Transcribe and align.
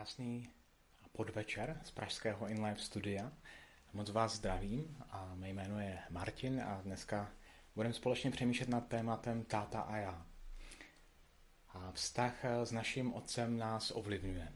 Krásný 0.00 0.48
podvečer 1.12 1.80
z 1.84 1.90
pražského 1.90 2.48
InLive 2.48 2.78
studia. 2.78 3.32
Moc 3.92 4.10
vás 4.10 4.36
zdravím 4.36 4.96
a 5.10 5.34
mé 5.34 5.48
jméno 5.48 5.80
je 5.80 5.98
Martin 6.10 6.62
a 6.62 6.80
dneska 6.80 7.32
budeme 7.74 7.94
společně 7.94 8.30
přemýšlet 8.30 8.68
nad 8.68 8.88
tématem 8.88 9.44
táta 9.44 9.80
a 9.80 9.96
já. 9.96 10.26
A 11.68 11.92
vztah 11.92 12.44
s 12.44 12.72
naším 12.72 13.14
otcem 13.14 13.58
nás 13.58 13.90
ovlivňuje. 13.90 14.52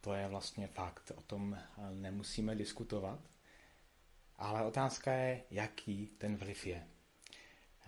To 0.00 0.14
je 0.14 0.28
vlastně 0.28 0.66
fakt, 0.66 1.12
o 1.16 1.22
tom 1.22 1.58
nemusíme 1.90 2.54
diskutovat. 2.54 3.20
Ale 4.36 4.64
otázka 4.64 5.12
je, 5.12 5.42
jaký 5.50 6.06
ten 6.06 6.36
vliv 6.36 6.66
je. 6.66 6.86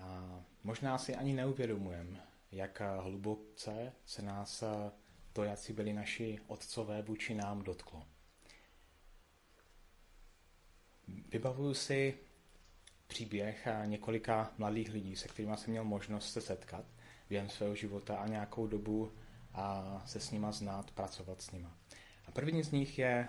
A 0.02 0.40
možná 0.62 0.98
si 0.98 1.14
ani 1.14 1.32
neuvědomujeme, 1.32 2.26
jak 2.52 2.82
hluboce 3.00 3.92
se 4.06 4.22
nás 4.22 4.64
to, 5.32 5.44
jak 5.44 5.58
si 5.58 5.72
byli 5.72 5.92
naši 5.92 6.38
otcové 6.46 7.02
vůči 7.02 7.34
nám 7.34 7.62
dotklo. 7.62 8.06
Vybavuju 11.28 11.74
si 11.74 12.18
příběh 13.06 13.68
několika 13.84 14.52
mladých 14.58 14.88
lidí, 14.88 15.16
se 15.16 15.28
kterými 15.28 15.56
jsem 15.56 15.70
měl 15.70 15.84
možnost 15.84 16.32
se 16.32 16.40
setkat 16.40 16.84
během 17.28 17.48
svého 17.48 17.74
života 17.74 18.16
a 18.16 18.26
nějakou 18.26 18.66
dobu 18.66 19.12
a 19.54 20.02
se 20.06 20.20
s 20.20 20.30
nima 20.30 20.52
znát, 20.52 20.90
pracovat 20.90 21.42
s 21.42 21.50
nima. 21.50 21.76
A 22.26 22.30
první 22.30 22.62
z 22.62 22.70
nich 22.70 22.98
je 22.98 23.28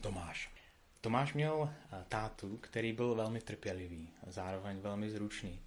Tomáš. 0.00 0.52
Tomáš 1.00 1.34
měl 1.34 1.74
tátu, 2.08 2.56
který 2.56 2.92
byl 2.92 3.14
velmi 3.14 3.40
trpělivý, 3.40 4.10
zároveň 4.26 4.78
velmi 4.78 5.10
zručný. 5.10 5.62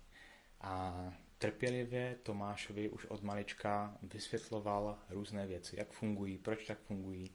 A 0.61 1.03
trpělivě 1.41 2.17
Tomášovi 2.23 2.89
už 2.89 3.05
od 3.05 3.23
malička 3.23 3.97
vysvětloval 4.01 4.97
různé 5.09 5.47
věci, 5.47 5.75
jak 5.79 5.91
fungují, 5.91 6.37
proč 6.37 6.65
tak 6.65 6.79
fungují 6.79 7.31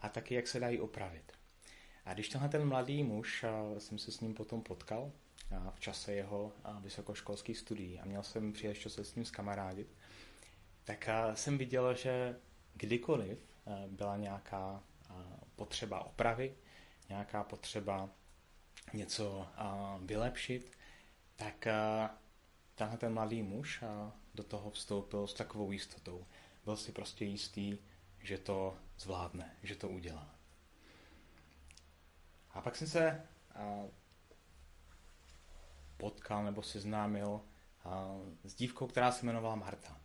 a 0.00 0.08
taky 0.08 0.34
jak 0.34 0.46
se 0.46 0.60
dají 0.60 0.80
opravit. 0.80 1.32
A 2.04 2.14
když 2.14 2.28
tenhle 2.28 2.48
ten 2.48 2.68
mladý 2.68 3.02
muž, 3.02 3.44
jsem 3.78 3.98
se 3.98 4.12
s 4.12 4.20
ním 4.20 4.34
potom 4.34 4.62
potkal 4.62 5.12
v 5.74 5.80
čase 5.80 6.12
jeho 6.12 6.52
vysokoškolských 6.80 7.58
studií 7.58 8.00
a 8.00 8.04
měl 8.04 8.22
jsem 8.22 8.52
příležitost 8.52 8.94
se 8.94 9.04
s 9.04 9.14
ním 9.14 9.24
zkamarádit, 9.24 9.96
tak 10.84 11.08
jsem 11.34 11.58
viděl, 11.58 11.94
že 11.94 12.36
kdykoliv 12.74 13.38
byla 13.86 14.16
nějaká 14.16 14.82
potřeba 15.56 16.04
opravy, 16.04 16.54
nějaká 17.08 17.44
potřeba 17.44 18.10
něco 18.92 19.46
vylepšit, 20.02 20.70
tak 21.36 21.66
tenhle 22.74 22.98
ten 22.98 23.14
mladý 23.14 23.42
muž 23.42 23.84
do 24.34 24.42
toho 24.42 24.70
vstoupil 24.70 25.26
s 25.26 25.34
takovou 25.34 25.72
jistotou. 25.72 26.26
Byl 26.64 26.76
si 26.76 26.92
prostě 26.92 27.24
jistý, 27.24 27.78
že 28.18 28.38
to 28.38 28.78
zvládne, 28.98 29.56
že 29.62 29.76
to 29.76 29.88
udělá. 29.88 30.34
A 32.50 32.60
pak 32.60 32.76
jsem 32.76 32.88
se 32.88 33.26
potkal 35.96 36.44
nebo 36.44 36.62
seznámil 36.62 37.40
s 38.44 38.54
dívkou, 38.54 38.86
která 38.86 39.12
se 39.12 39.26
jmenovala 39.26 39.54
Marta. 39.54 40.00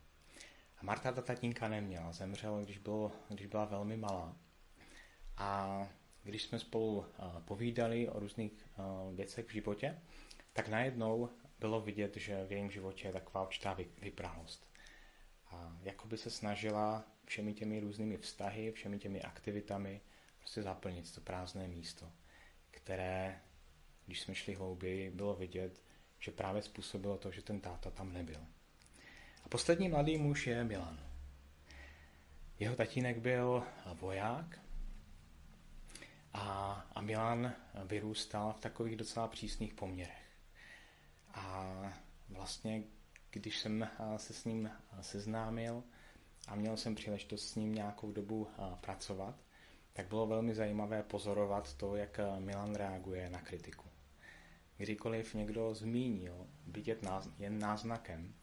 A 0.77 0.85
Marta 0.85 1.11
ta 1.11 1.21
tatínka 1.21 1.67
neměla, 1.67 2.11
zemřel, 2.11 2.63
když, 2.63 2.77
byl, 2.77 3.11
když 3.29 3.47
byla 3.47 3.65
velmi 3.65 3.97
malá. 3.97 4.35
A 5.37 5.87
když 6.23 6.43
jsme 6.43 6.59
spolu 6.59 7.05
povídali 7.45 8.09
o 8.09 8.19
různých 8.19 8.65
věcech 9.13 9.47
v 9.47 9.53
životě, 9.53 10.01
tak 10.53 10.67
najednou 10.67 11.29
bylo 11.59 11.81
vidět, 11.81 12.17
že 12.17 12.45
v 12.45 12.51
jejím 12.51 12.71
životě 12.71 13.07
je 13.07 13.13
taková 13.13 13.43
určitá 13.43 13.77
vyprahlost. 14.01 14.69
A 15.51 15.77
jako 15.81 16.07
by 16.07 16.17
se 16.17 16.29
snažila 16.29 17.03
všemi 17.25 17.53
těmi 17.53 17.79
různými 17.79 18.17
vztahy, 18.17 18.71
všemi 18.71 18.99
těmi 18.99 19.21
aktivitami 19.21 20.01
prostě 20.39 20.61
zaplnit 20.63 21.15
to 21.15 21.21
prázdné 21.21 21.67
místo, 21.67 22.11
které, 22.71 23.41
když 24.05 24.21
jsme 24.21 24.35
šli 24.35 24.53
hlouběji, 24.53 25.11
bylo 25.11 25.35
vidět, 25.35 25.81
že 26.19 26.31
právě 26.31 26.61
způsobilo 26.61 27.17
to, 27.17 27.31
že 27.31 27.41
ten 27.41 27.61
táta 27.61 27.91
tam 27.91 28.13
nebyl. 28.13 28.41
A 29.43 29.49
poslední 29.49 29.89
mladý 29.89 30.17
muž 30.17 30.47
je 30.47 30.63
Milan. 30.63 30.99
Jeho 32.59 32.75
tatínek 32.75 33.17
byl 33.17 33.63
voják 33.93 34.59
a, 36.33 36.71
a 36.95 37.01
Milan 37.01 37.53
vyrůstal 37.85 38.53
v 38.53 38.59
takových 38.59 38.95
docela 38.95 39.27
přísných 39.27 39.73
poměrech. 39.73 40.18
A 41.39 41.93
vlastně, 42.29 42.83
když 43.31 43.57
jsem 43.59 43.89
se 44.17 44.33
s 44.33 44.45
ním 44.45 44.71
seznámil 45.01 45.83
a 46.47 46.55
měl 46.55 46.77
jsem 46.77 46.95
příležitost 46.95 47.49
s 47.49 47.55
ním 47.55 47.75
nějakou 47.75 48.11
dobu 48.11 48.47
pracovat, 48.81 49.35
tak 49.93 50.07
bylo 50.07 50.27
velmi 50.27 50.55
zajímavé 50.55 51.03
pozorovat 51.03 51.73
to, 51.73 51.95
jak 51.95 52.19
Milan 52.39 52.75
reaguje 52.75 53.29
na 53.29 53.41
kritiku. 53.41 53.89
Kdykoliv 54.77 55.33
někdo 55.33 55.73
zmínil, 55.73 56.47
vidět 56.67 57.05
jen 57.39 57.59
náznakem, 57.59 58.33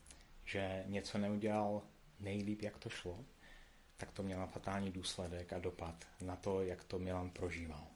že 0.44 0.84
něco 0.86 1.18
neudělal 1.18 1.82
nejlíp, 2.20 2.62
jak 2.62 2.78
to 2.78 2.88
šlo, 2.88 3.24
tak 3.96 4.12
to 4.12 4.22
mělo 4.22 4.46
fatální 4.46 4.90
důsledek 4.90 5.52
a 5.52 5.58
dopad 5.58 6.04
na 6.20 6.36
to, 6.36 6.62
jak 6.62 6.84
to 6.84 6.98
Milan 6.98 7.30
prožíval. 7.30 7.86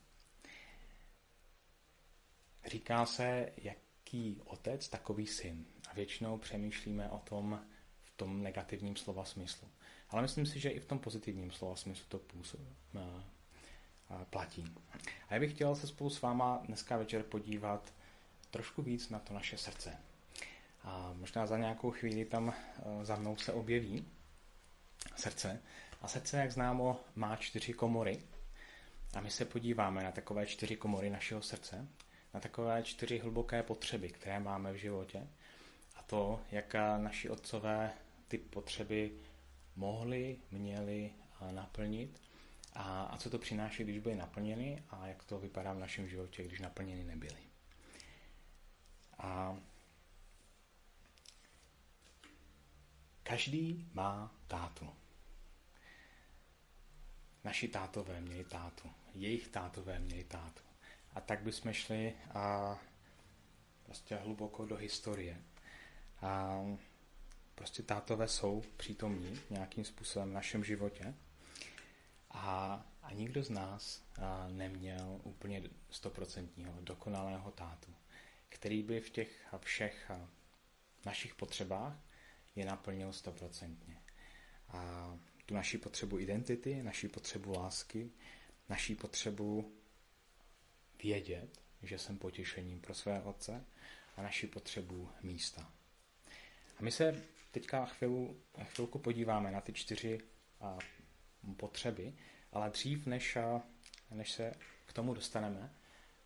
Říká 2.66 3.06
se, 3.06 3.52
jak 3.56 3.76
jaký 4.10 4.40
otec, 4.44 4.88
takový 4.88 5.26
syn. 5.26 5.64
A 5.90 5.94
většinou 5.94 6.38
přemýšlíme 6.38 7.10
o 7.10 7.18
tom 7.18 7.60
v 8.04 8.10
tom 8.16 8.42
negativním 8.42 8.96
slova 8.96 9.24
smyslu. 9.24 9.68
Ale 10.08 10.22
myslím 10.22 10.46
si, 10.46 10.60
že 10.60 10.70
i 10.70 10.80
v 10.80 10.86
tom 10.86 10.98
pozitivním 10.98 11.50
slova 11.50 11.76
smyslu 11.76 12.04
to 12.08 12.18
působ, 12.18 12.60
platí. 14.30 14.74
A 15.28 15.34
já 15.34 15.40
bych 15.40 15.52
chtěl 15.52 15.76
se 15.76 15.86
spolu 15.86 16.10
s 16.10 16.22
váma 16.22 16.62
dneska 16.66 16.96
večer 16.96 17.22
podívat 17.22 17.94
trošku 18.50 18.82
víc 18.82 19.08
na 19.08 19.18
to 19.18 19.34
naše 19.34 19.58
srdce. 19.58 19.96
A 20.82 21.12
možná 21.16 21.46
za 21.46 21.58
nějakou 21.58 21.90
chvíli 21.90 22.24
tam 22.24 22.50
e, 22.50 23.04
za 23.04 23.16
mnou 23.16 23.36
se 23.36 23.52
objeví 23.52 24.08
srdce. 25.16 25.62
A 26.02 26.08
srdce, 26.08 26.36
jak 26.36 26.52
známo, 26.52 27.00
má 27.14 27.36
čtyři 27.36 27.72
komory. 27.72 28.22
A 29.14 29.20
my 29.20 29.30
se 29.30 29.44
podíváme 29.44 30.02
na 30.02 30.12
takové 30.12 30.46
čtyři 30.46 30.76
komory 30.76 31.10
našeho 31.10 31.42
srdce 31.42 31.88
na 32.34 32.40
takové 32.40 32.82
čtyři 32.82 33.18
hluboké 33.18 33.62
potřeby, 33.62 34.08
které 34.08 34.40
máme 34.40 34.72
v 34.72 34.76
životě. 34.76 35.28
A 35.96 36.02
to, 36.02 36.40
jak 36.50 36.74
naši 36.74 37.30
otcové 37.30 37.92
ty 38.28 38.38
potřeby 38.38 39.12
mohli, 39.76 40.38
měli 40.50 41.12
naplnit 41.50 42.20
a, 42.72 43.02
a 43.02 43.16
co 43.16 43.30
to 43.30 43.38
přináší, 43.38 43.84
když 43.84 43.98
byly 43.98 44.14
naplněny 44.14 44.82
a 44.90 45.06
jak 45.06 45.24
to 45.24 45.38
vypadá 45.38 45.72
v 45.72 45.78
našem 45.78 46.08
životě, 46.08 46.44
když 46.44 46.60
naplněny 46.60 47.04
nebyly. 47.04 47.40
A 49.18 49.56
každý 53.22 53.88
má 53.94 54.34
tátu. 54.48 54.92
Naši 57.44 57.68
tátové 57.68 58.20
měli 58.20 58.44
tátu. 58.44 58.90
Jejich 59.14 59.48
tátové 59.48 59.98
měli 59.98 60.24
tátu. 60.24 60.69
A 61.14 61.20
tak 61.20 61.42
bychom 61.42 61.72
šli 61.72 62.14
a 62.34 62.78
prostě 63.82 64.16
hluboko 64.16 64.66
do 64.66 64.76
historie. 64.76 65.42
A 66.20 66.60
prostě 67.54 67.82
tátové 67.82 68.28
jsou 68.28 68.62
přítomní 68.76 69.40
nějakým 69.50 69.84
způsobem 69.84 70.30
v 70.30 70.32
našem 70.32 70.64
životě. 70.64 71.14
A, 72.30 72.84
a 73.02 73.12
nikdo 73.12 73.42
z 73.42 73.50
nás 73.50 74.02
a, 74.22 74.48
neměl 74.48 75.20
úplně 75.22 75.62
stoprocentního, 75.90 76.74
dokonalého 76.80 77.50
tátu, 77.50 77.94
který 78.48 78.82
by 78.82 79.00
v 79.00 79.10
těch 79.10 79.54
všech 79.58 80.10
a, 80.10 80.28
našich 81.04 81.34
potřebách 81.34 81.96
je 82.56 82.64
naplnil 82.64 83.12
stoprocentně. 83.12 84.02
A 84.68 85.10
tu 85.46 85.54
naši 85.54 85.78
potřebu 85.78 86.18
identity, 86.18 86.82
naši 86.82 87.08
potřebu 87.08 87.52
lásky, 87.52 88.10
naši 88.68 88.94
potřebu 88.94 89.72
vědět, 91.02 91.60
že 91.82 91.98
jsem 91.98 92.18
potěšením 92.18 92.80
pro 92.80 92.94
své 92.94 93.22
otce 93.22 93.64
a 94.16 94.22
naši 94.22 94.46
potřebu 94.46 95.08
místa. 95.22 95.72
A 96.78 96.82
my 96.82 96.92
se 96.92 97.24
teďka 97.50 97.86
chvilu, 97.86 98.40
chvilku 98.64 98.98
podíváme 98.98 99.50
na 99.50 99.60
ty 99.60 99.72
čtyři 99.72 100.20
a, 100.60 100.78
potřeby, 101.56 102.14
ale 102.52 102.70
dřív, 102.70 103.06
než, 103.06 103.36
a, 103.36 103.62
než 104.10 104.32
se 104.32 104.52
k 104.86 104.92
tomu 104.92 105.14
dostaneme, 105.14 105.74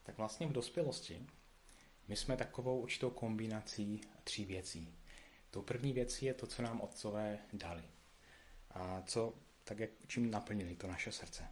tak 0.02 0.18
vlastně 0.18 0.46
v 0.46 0.52
dospělosti 0.52 1.26
my 2.08 2.16
jsme 2.16 2.36
takovou 2.36 2.80
určitou 2.80 3.10
kombinací 3.10 4.00
tří 4.24 4.44
věcí. 4.44 4.98
Tou 5.50 5.62
první 5.62 5.92
věcí 5.92 6.26
je 6.26 6.34
to, 6.34 6.46
co 6.46 6.62
nám 6.62 6.80
otcové 6.80 7.38
dali. 7.52 7.82
A 8.70 9.02
co, 9.02 9.34
tak 9.64 9.78
jak, 9.78 9.90
čím 10.06 10.30
naplnili 10.30 10.76
to 10.76 10.86
naše 10.86 11.12
srdce. 11.12 11.48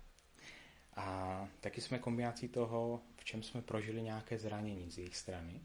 A 0.97 1.49
taky 1.61 1.81
jsme 1.81 1.99
kombinací 1.99 2.49
toho, 2.49 3.03
v 3.17 3.25
čem 3.25 3.43
jsme 3.43 3.63
prožili 3.63 4.03
nějaké 4.03 4.39
zranění 4.39 4.91
z 4.91 4.99
jejich 4.99 5.17
strany. 5.17 5.61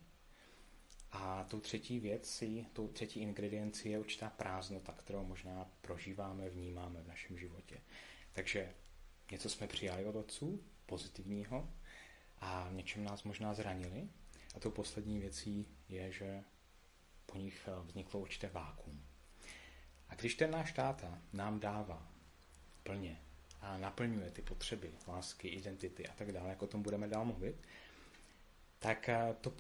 A, 1.11 1.43
tou 1.43 1.59
třetí 1.59 1.99
věcí, 1.99 2.67
tou 2.73 2.87
třetí 2.87 3.19
ingrediencí 3.19 3.89
je 3.89 3.99
určitá 3.99 4.29
prázdnota, 4.29 4.93
kterou 4.93 5.25
možná 5.25 5.71
prožíváme, 5.81 6.49
vnímáme 6.49 7.01
v 7.01 7.07
našem 7.07 7.37
životě. 7.37 7.81
Takže 8.33 8.73
něco 9.31 9.49
jsme 9.49 9.67
přijali 9.67 10.05
od 10.05 10.15
otců, 10.15 10.63
pozitivního, 10.85 11.69
a 12.39 12.69
něčem 12.71 13.03
nás 13.03 13.23
možná 13.23 13.53
zranili. 13.53 14.09
A 14.55 14.59
tou 14.59 14.71
poslední 14.71 15.19
věcí 15.19 15.67
je, 15.89 16.11
že 16.11 16.43
po 17.25 17.37
nich 17.37 17.67
eh, 17.67 17.81
vzniklo 17.85 18.19
určité 18.19 18.49
vákum. 18.49 19.05
A 20.09 20.15
když 20.15 20.35
ten 20.35 20.51
náš 20.51 20.71
táta 20.71 21.21
nám 21.33 21.59
dává 21.59 22.11
plně 22.83 23.21
a 23.61 23.77
naplňuje 23.77 24.31
ty 24.31 24.41
potřeby, 24.41 24.91
lásky, 25.07 25.47
identity 25.47 26.07
a 26.07 26.13
tak 26.13 26.31
dále, 26.31 26.49
jak 26.49 26.61
o 26.61 26.67
tom 26.67 26.83
budeme 26.83 27.07
dál 27.07 27.25
mluvit, 27.25 27.55
tak 28.79 29.09
eh, 29.09 29.35
to 29.41 29.53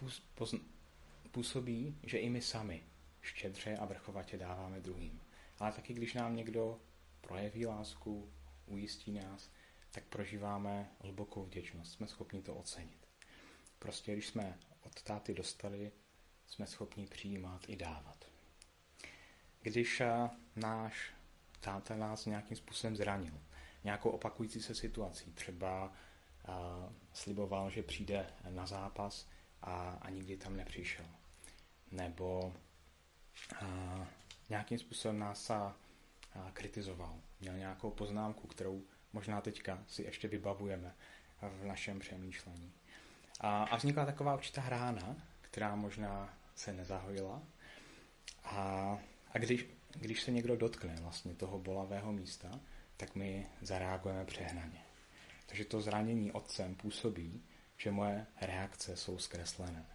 působí, 1.31 1.97
že 2.03 2.17
i 2.17 2.29
my 2.29 2.41
sami 2.41 2.83
štědře 3.21 3.77
a 3.77 3.85
vrchovatě 3.85 4.37
dáváme 4.37 4.79
druhým. 4.79 5.21
Ale 5.59 5.71
taky, 5.71 5.93
když 5.93 6.13
nám 6.13 6.35
někdo 6.35 6.79
projeví 7.21 7.65
lásku, 7.65 8.29
ujistí 8.65 9.11
nás, 9.11 9.49
tak 9.91 10.03
prožíváme 10.03 10.91
hlubokou 11.01 11.45
vděčnost. 11.45 11.93
Jsme 11.93 12.07
schopni 12.07 12.41
to 12.41 12.55
ocenit. 12.55 13.07
Prostě, 13.79 14.13
když 14.13 14.27
jsme 14.27 14.59
od 14.81 15.01
táty 15.01 15.33
dostali, 15.33 15.91
jsme 16.47 16.67
schopni 16.67 17.07
přijímat 17.07 17.61
i 17.67 17.75
dávat. 17.75 18.25
Když 19.61 20.01
eh, 20.01 20.29
náš 20.55 21.13
táta 21.59 21.95
nás 21.95 22.25
nějakým 22.25 22.57
způsobem 22.57 22.95
zranil, 22.95 23.41
nějakou 23.83 24.09
opakující 24.09 24.61
se 24.61 24.75
situací, 24.75 25.31
třeba 25.31 25.91
sliboval, 27.13 27.69
že 27.69 27.83
přijde 27.83 28.27
na 28.49 28.65
zápas 28.65 29.27
a, 29.61 29.89
a 30.01 30.09
nikdy 30.09 30.37
tam 30.37 30.57
nepřišel. 30.57 31.05
Nebo 31.91 32.53
uh, 33.61 34.05
nějakým 34.49 34.79
způsobem 34.79 35.19
nás 35.19 35.49
uh, 35.49 35.71
kritizoval. 36.53 37.15
Měl 37.39 37.57
nějakou 37.57 37.91
poznámku, 37.91 38.47
kterou 38.47 38.83
možná 39.13 39.41
teďka 39.41 39.83
si 39.87 40.03
ještě 40.03 40.27
vybavujeme 40.27 40.95
v 41.41 41.65
našem 41.65 41.99
přemýšlení. 41.99 42.73
A, 43.39 43.63
a 43.63 43.75
vznikla 43.75 44.05
taková 44.05 44.33
určitá 44.33 44.61
hrána, 44.61 45.15
která 45.41 45.75
možná 45.75 46.37
se 46.55 46.73
nezahojila. 46.73 47.41
A, 48.43 48.57
a 49.31 49.37
když, 49.37 49.65
když 49.91 50.23
se 50.23 50.31
někdo 50.31 50.55
dotkne 50.55 50.95
vlastně 51.01 51.35
toho 51.35 51.59
bolavého 51.59 52.11
místa, 52.11 52.59
tak 52.97 53.15
my 53.15 53.47
zareagujeme 53.61 54.25
přehnaně. 54.25 54.83
Takže 55.45 55.65
to 55.65 55.81
zranění 55.81 56.31
otcem 56.31 56.75
působí, 56.75 57.43
že 57.77 57.91
moje 57.91 58.25
reakce 58.41 58.97
jsou 58.97 59.17
zkreslené. 59.17 59.85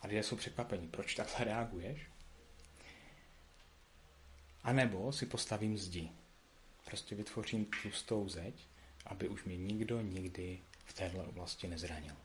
A 0.00 0.06
lidé 0.06 0.22
jsou 0.22 0.36
překvapení, 0.36 0.88
proč 0.88 1.14
takhle 1.14 1.44
reaguješ? 1.44 2.06
A 4.62 4.72
nebo 4.72 5.12
si 5.12 5.26
postavím 5.26 5.78
zdi. 5.78 6.10
Prostě 6.84 7.14
vytvořím 7.14 7.64
tlustou 7.64 8.28
zeď, 8.28 8.66
aby 9.06 9.28
už 9.28 9.44
mě 9.44 9.56
nikdo 9.56 10.00
nikdy 10.00 10.60
v 10.84 10.92
této 10.92 11.24
oblasti 11.24 11.68
nezranil. 11.68 12.16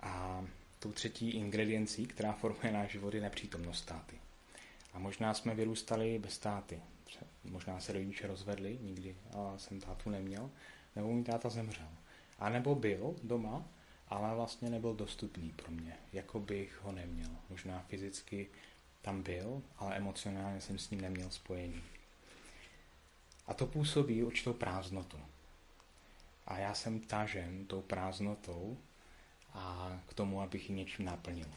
A 0.00 0.44
tou 0.78 0.92
třetí 0.92 1.30
ingrediencí, 1.30 2.06
která 2.06 2.32
formuje 2.32 2.72
náš 2.72 2.90
život, 2.92 3.14
je 3.14 3.20
nepřítomnost 3.20 3.78
státy. 3.78 4.20
A 4.92 4.98
možná 4.98 5.34
jsme 5.34 5.54
vyrůstali 5.54 6.18
bez 6.18 6.38
táty. 6.38 6.82
Možná 7.44 7.80
se 7.80 7.92
rodiče 7.92 8.26
rozvedli, 8.26 8.78
nikdy 8.82 9.16
a 9.36 9.58
jsem 9.58 9.80
tátu 9.80 10.10
neměl, 10.10 10.50
nebo 10.96 11.08
můj 11.08 11.24
táta 11.24 11.48
zemřel. 11.48 11.88
A 12.38 12.48
nebo 12.48 12.74
byl 12.74 13.16
doma, 13.22 13.64
ale 14.08 14.34
vlastně 14.34 14.70
nebyl 14.70 14.94
dostupný 14.94 15.52
pro 15.52 15.70
mě, 15.70 15.96
jako 16.12 16.40
bych 16.40 16.80
ho 16.82 16.92
neměl. 16.92 17.30
Možná 17.50 17.84
fyzicky 17.88 18.48
tam 19.02 19.22
byl, 19.22 19.62
ale 19.76 19.96
emocionálně 19.96 20.60
jsem 20.60 20.78
s 20.78 20.90
ním 20.90 21.00
neměl 21.00 21.30
spojení. 21.30 21.82
A 23.46 23.54
to 23.54 23.66
působí 23.66 24.22
určitou 24.22 24.52
prázdnotu. 24.52 25.18
A 26.46 26.58
já 26.58 26.74
jsem 26.74 27.00
tažen 27.00 27.66
tou 27.66 27.82
prázdnotou 27.82 28.78
a 29.54 29.92
k 30.08 30.14
tomu, 30.14 30.40
abych 30.40 30.70
ji 30.70 30.76
něčím 30.76 31.04
naplnil. 31.04 31.48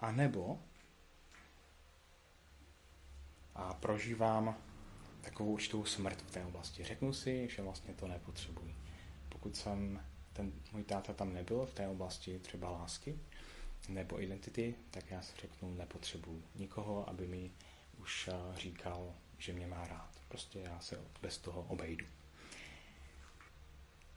A 0.00 0.12
nebo 0.12 0.60
a 3.58 3.74
prožívám 3.74 4.56
takovou 5.20 5.52
určitou 5.52 5.84
smrt 5.84 6.22
v 6.22 6.30
té 6.30 6.44
oblasti. 6.44 6.84
Řeknu 6.84 7.12
si, 7.12 7.48
že 7.48 7.62
vlastně 7.62 7.94
to 7.94 8.08
nepotřebuji. 8.08 8.74
Pokud 9.28 9.56
jsem, 9.56 10.00
ten 10.32 10.52
můj 10.72 10.84
táta 10.84 11.12
tam 11.12 11.32
nebyl 11.32 11.66
v 11.66 11.74
té 11.74 11.88
oblasti 11.88 12.38
třeba 12.38 12.70
lásky 12.70 13.18
nebo 13.88 14.22
identity, 14.22 14.74
tak 14.90 15.10
já 15.10 15.22
si 15.22 15.32
řeknu, 15.40 15.74
nepotřebuji 15.74 16.42
nikoho, 16.54 17.08
aby 17.08 17.26
mi 17.26 17.50
už 18.00 18.28
eh, 18.32 18.58
říkal, 18.58 19.14
že 19.38 19.52
mě 19.52 19.66
má 19.66 19.86
rád. 19.86 20.10
Prostě 20.28 20.58
já 20.58 20.80
se 20.80 21.00
bez 21.22 21.38
toho 21.38 21.62
obejdu. 21.68 22.06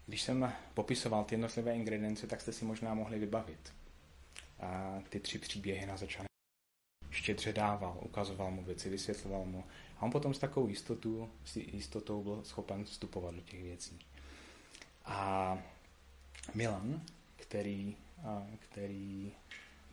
Když 0.06 0.22
jsem 0.22 0.54
popisoval 0.74 1.24
ty 1.24 1.34
jednotlivé 1.36 1.76
ingredience, 1.76 2.28
tak 2.28 2.42
jste 2.42 2.54
si 2.54 2.66
možná 2.66 2.94
mohli 2.94 3.20
vybavit 3.20 3.74
a 4.60 5.00
ty 5.10 5.20
tři 5.20 5.40
příběhy 5.40 5.86
na 5.86 5.98
začátku. 5.98 6.31
Štědře 7.21 7.53
dával, 7.53 7.97
ukazoval 8.01 8.51
mu 8.51 8.63
věci, 8.63 8.89
vysvětloval 8.89 9.45
mu. 9.45 9.63
A 9.97 10.01
on 10.01 10.12
potom 10.12 10.33
s 10.33 10.39
takovou 10.39 10.68
jistotou, 10.68 11.29
s 11.45 11.56
jistotou 11.56 12.23
byl 12.23 12.44
schopen 12.44 12.85
vstupovat 12.85 13.35
do 13.35 13.41
těch 13.41 13.63
věcí. 13.63 14.00
A 15.06 15.57
Milan, 16.53 17.01
který, 17.35 17.97
který 18.59 19.31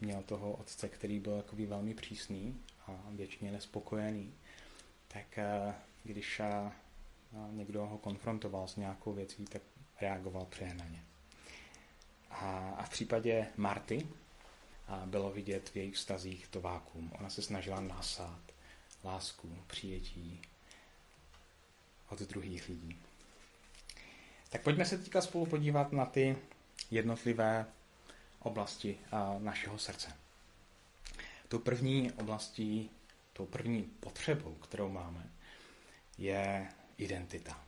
měl 0.01 0.23
toho 0.23 0.53
otce, 0.53 0.89
který 0.89 1.21
byl 1.21 1.37
takový 1.37 1.67
velmi 1.67 1.95
přísný 1.95 2.61
a 2.87 3.03
většině 3.11 3.53
nespokojený, 3.53 4.35
tak 5.09 5.39
když 6.05 6.41
někdo 7.51 7.87
ho 7.87 7.99
konfrontoval 7.99 8.69
s 8.69 8.77
nějakou 8.77 9.13
věcí, 9.13 9.45
tak 9.45 9.63
reagoval 10.01 10.47
přehnaně. 10.47 11.05
A, 12.31 12.75
a 12.77 12.83
v 12.83 12.91
případě 12.91 13.47
Marty 13.57 14.07
bylo 15.07 15.31
vidět 15.31 15.69
v 15.69 15.77
jejich 15.77 15.95
vztazích 15.95 16.49
to 16.49 16.61
vákum. 16.61 17.13
Ona 17.19 17.31
se 17.31 17.43
snažila 17.43 17.81
nasát 17.81 18.41
lásku, 19.05 19.59
přijetí 19.67 20.43
od 22.09 22.19
druhých 22.19 22.69
lidí. 22.69 23.03
Tak 24.51 24.63
pojďme 24.63 24.85
se 24.85 24.99
teďka 24.99 25.21
spolu 25.21 25.47
podívat 25.47 25.93
na 25.93 26.07
ty 26.07 26.37
jednotlivé 26.91 27.67
oblasti 28.39 28.99
našeho 29.39 29.79
srdce. 29.79 30.13
Tu 31.49 31.59
první 31.59 32.13
oblastí, 32.13 32.91
tou 33.33 33.47
první 33.47 33.83
potřebou, 33.83 34.55
kterou 34.55 34.89
máme, 34.89 35.31
je 36.19 36.69
identita. 36.97 37.65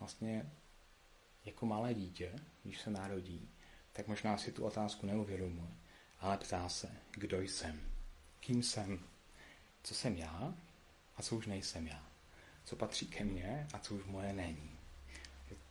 Vlastně 0.00 0.52
jako 1.44 1.66
malé 1.66 1.94
dítě, 1.94 2.32
když 2.62 2.80
se 2.80 2.90
narodí, 2.90 3.48
tak 3.92 4.08
možná 4.08 4.38
si 4.38 4.52
tu 4.52 4.64
otázku 4.64 5.06
neuvědomuje, 5.06 5.68
ale 6.22 6.38
ptá 6.38 6.68
se, 6.68 6.90
kdo 7.10 7.40
jsem, 7.40 7.80
kým 8.40 8.62
jsem, 8.62 9.00
co 9.82 9.94
jsem 9.94 10.16
já 10.16 10.54
a 11.16 11.22
co 11.22 11.36
už 11.36 11.46
nejsem 11.46 11.86
já, 11.86 12.06
co 12.64 12.76
patří 12.76 13.06
ke 13.06 13.24
mně 13.24 13.66
a 13.72 13.78
co 13.78 13.94
už 13.94 14.04
moje 14.04 14.32
není. 14.32 14.70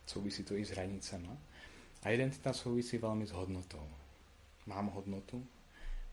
Souvisí 0.06 0.44
to 0.44 0.56
i 0.56 0.64
s 0.64 0.70
hranicema. 0.70 1.36
A 2.02 2.10
identita 2.10 2.52
souvisí 2.52 2.98
velmi 2.98 3.26
s 3.26 3.30
hodnotou. 3.30 3.88
Mám 4.66 4.86
hodnotu? 4.86 5.46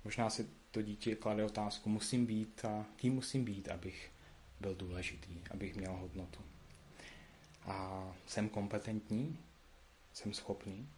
Možná 0.04 0.30
si 0.30 0.50
to 0.72 0.82
dítě 0.82 1.16
klade 1.16 1.46
otázku, 1.46 1.90
musím 1.90 2.26
být 2.26 2.66
a 2.66 2.86
kým 2.96 3.14
musím 3.14 3.46
být, 3.46 3.70
abych 3.70 4.12
byl 4.60 4.76
důležitý, 4.76 5.42
abych 5.52 5.76
měl 5.76 5.94
hodnotu. 5.94 6.40
A 7.66 8.08
jsem 8.26 8.50
kompetentní? 8.50 9.40
Jsem 10.14 10.34
schopný? 10.34 10.90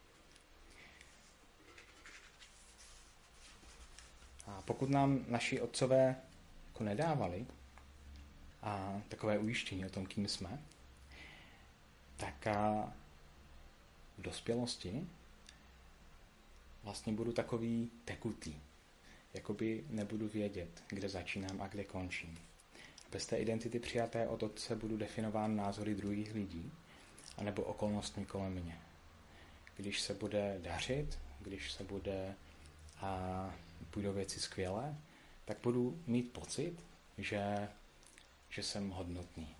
A 4.51 4.61
pokud 4.61 4.89
nám 4.89 5.25
naši 5.27 5.61
otcové 5.61 6.15
jako 6.67 6.83
nedávali 6.83 7.45
a 8.61 9.01
takové 9.09 9.37
ujištění 9.37 9.85
o 9.85 9.89
tom, 9.89 10.05
kým 10.05 10.27
jsme, 10.27 10.59
tak 12.17 12.47
a 12.47 12.93
v 14.17 14.21
dospělosti 14.21 15.07
vlastně 16.83 17.13
budu 17.13 17.31
takový 17.31 17.91
tekutý. 18.05 18.55
Jakoby 19.33 19.83
nebudu 19.89 20.27
vědět, 20.27 20.83
kde 20.87 21.09
začínám 21.09 21.61
a 21.61 21.67
kde 21.67 21.83
končím. 21.83 22.39
Bez 23.11 23.25
té 23.25 23.37
identity 23.37 23.79
přijaté 23.79 24.27
od 24.27 24.43
otce 24.43 24.75
budu 24.75 24.97
definován 24.97 25.55
názory 25.55 25.95
druhých 25.95 26.33
lidí 26.33 26.71
anebo 27.37 27.63
okolnostmi 27.63 28.25
kolem 28.25 28.53
mě. 28.53 28.77
Když 29.75 30.01
se 30.01 30.13
bude 30.13 30.59
dařit, 30.61 31.19
když 31.39 31.71
se 31.71 31.83
bude 31.83 32.35
a 33.01 33.53
půjdou 33.91 34.13
věci 34.13 34.39
skvěle, 34.39 34.95
tak 35.45 35.57
budu 35.63 36.03
mít 36.07 36.33
pocit, 36.33 36.85
že, 37.17 37.69
že 38.49 38.63
jsem 38.63 38.89
hodnotný. 38.89 39.55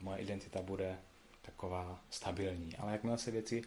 Moje 0.00 0.18
identita 0.18 0.62
bude 0.62 0.98
taková 1.42 2.00
stabilní. 2.10 2.76
Ale 2.76 2.92
jakmile 2.92 3.18
se 3.18 3.30
věci 3.30 3.62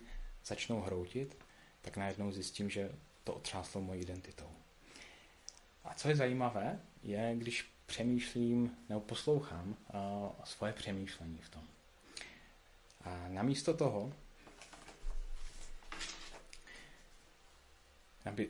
začnou 0.46 0.82
hroutit, 0.82 1.38
tak 1.82 1.98
najednou 1.98 2.32
zjistím, 2.32 2.70
že 2.70 2.92
to 3.24 3.34
otřáslo 3.34 3.82
mojí 3.82 4.02
identitou. 4.02 4.50
A 5.84 5.94
co 5.94 6.10
je 6.10 6.16
zajímavé, 6.16 6.80
je, 7.04 7.34
když 7.38 7.72
přemýšlím 7.86 8.78
nebo 8.90 9.02
poslouchám 9.02 9.70
uh, 9.70 10.30
svoje 10.44 10.74
přemýšlení 10.74 11.38
v 11.38 11.50
tom. 11.50 11.64
A 13.02 13.28
namísto 13.28 13.74
toho, 13.74 14.14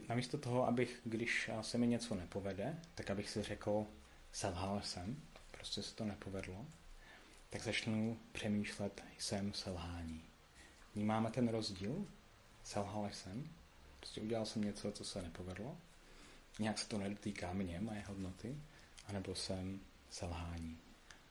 namísto 0.10 0.38
toho, 0.38 0.68
abych, 0.68 1.02
když 1.04 1.50
se 1.62 1.78
mi 1.78 1.88
něco 1.88 2.16
nepovede, 2.16 2.80
tak 2.96 3.10
abych 3.10 3.30
si 3.30 3.44
řekl, 3.44 3.86
selhal 4.32 4.82
jsem, 4.82 5.22
prostě 5.52 5.84
se 5.84 5.96
to 5.96 6.06
nepovedlo, 6.06 6.66
tak 7.50 7.62
začnu 7.62 8.20
přemýšlet, 8.32 9.04
jsem 9.18 9.54
selhání. 9.54 10.22
Vnímáme 10.96 11.32
ten 11.32 11.48
rozdíl? 11.48 12.06
Selhal 12.64 13.10
jsem? 13.10 13.50
Prostě 14.00 14.22
udělal 14.22 14.46
jsem 14.46 14.62
něco, 14.62 14.92
co 14.92 15.04
se 15.04 15.22
nepovedlo. 15.22 15.78
Nějak 16.60 16.80
se 16.80 16.88
to 16.88 16.98
nedotýká 16.98 17.54
mě, 17.54 17.80
moje 17.80 18.04
hodnoty. 18.08 18.56
Anebo 19.08 19.36
jsem 19.36 19.80
selhání. 20.10 20.78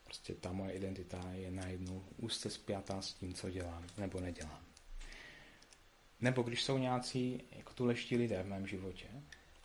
Prostě 0.04 0.34
ta 0.34 0.52
moje 0.52 0.72
identita 0.72 1.32
je 1.32 1.50
najednou 1.50 2.04
úzce 2.16 2.50
spjatá 2.50 3.02
s 3.02 3.12
tím, 3.12 3.34
co 3.34 3.50
dělám 3.50 3.86
nebo 3.98 4.20
nedělám. 4.20 4.65
Nebo 6.20 6.42
když 6.42 6.64
jsou 6.64 6.78
nějací 6.78 7.42
jako 7.52 7.72
tuleští 7.72 8.16
lidé 8.16 8.42
v 8.42 8.46
mém 8.46 8.66
životě 8.66 9.06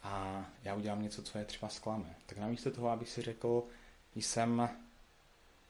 a 0.04 0.46
já 0.64 0.76
udělám 0.76 1.04
něco, 1.04 1.24
co 1.24 1.38
je 1.38 1.46
třeba 1.46 1.70
zklame, 1.70 2.16
tak 2.26 2.38
namísto 2.38 2.72
toho, 2.72 2.90
abych 2.90 3.10
si 3.10 3.22
řekl, 3.22 3.64
jsem, 4.16 4.70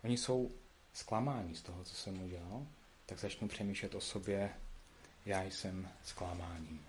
oni 0.03 0.17
jsou 0.17 0.51
zklamáni 0.93 1.55
z 1.55 1.61
toho, 1.61 1.83
co 1.83 1.95
jsem 1.95 2.21
udělal, 2.21 2.67
tak 3.05 3.19
začnu 3.19 3.47
přemýšlet 3.47 3.95
o 3.95 4.01
sobě, 4.01 4.53
já 5.25 5.43
jsem 5.43 5.89
zklamáním. 6.03 6.85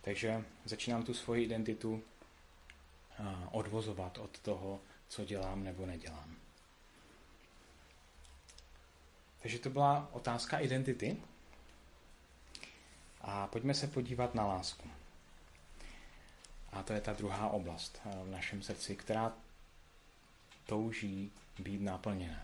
Takže 0.00 0.44
začínám 0.64 1.02
tu 1.02 1.14
svoji 1.14 1.44
identitu 1.44 2.02
odvozovat 3.50 4.18
od 4.18 4.38
toho, 4.38 4.80
co 5.08 5.24
dělám 5.24 5.64
nebo 5.64 5.86
nedělám. 5.86 6.36
Takže 9.42 9.58
to 9.58 9.70
byla 9.70 10.08
otázka 10.12 10.58
identity. 10.58 11.16
A 13.28 13.46
pojďme 13.46 13.74
se 13.74 13.86
podívat 13.86 14.34
na 14.34 14.46
lásku. 14.46 14.88
A 16.72 16.82
to 16.82 16.92
je 16.92 17.00
ta 17.00 17.12
druhá 17.12 17.48
oblast 17.48 18.00
v 18.24 18.30
našem 18.30 18.62
srdci, 18.62 18.96
která 18.96 19.32
touží 20.66 21.32
být 21.58 21.80
naplněna 21.80 22.42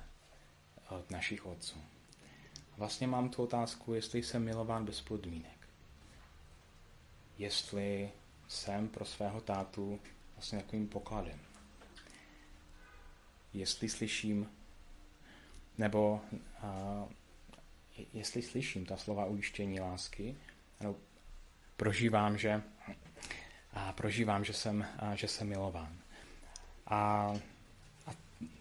od 0.90 1.10
našich 1.10 1.46
otců. 1.46 1.78
Vlastně 2.76 3.06
mám 3.06 3.28
tu 3.28 3.42
otázku, 3.42 3.94
jestli 3.94 4.22
jsem 4.22 4.44
milován 4.44 4.84
bez 4.84 5.00
podmínek. 5.00 5.68
Jestli 7.38 8.10
jsem 8.48 8.88
pro 8.88 9.04
svého 9.04 9.40
tátu 9.40 10.00
vlastně 10.34 10.58
takovým 10.58 10.88
pokladem. 10.88 11.40
Jestli 13.54 13.88
slyším, 13.88 14.50
nebo 15.78 16.20
a, 16.62 17.04
jestli 18.12 18.42
slyším 18.42 18.86
ta 18.86 18.96
slova 18.96 19.24
ujištění 19.24 19.80
lásky, 19.80 20.36
ano, 20.82 20.96
prožívám, 21.76 22.38
že, 22.38 22.62
a 23.72 23.92
prožívám, 23.92 24.44
že 24.44 24.52
jsem, 24.52 24.86
a, 24.98 25.14
že 25.14 25.28
jsem 25.28 25.48
milován. 25.48 25.98
A 26.86 27.32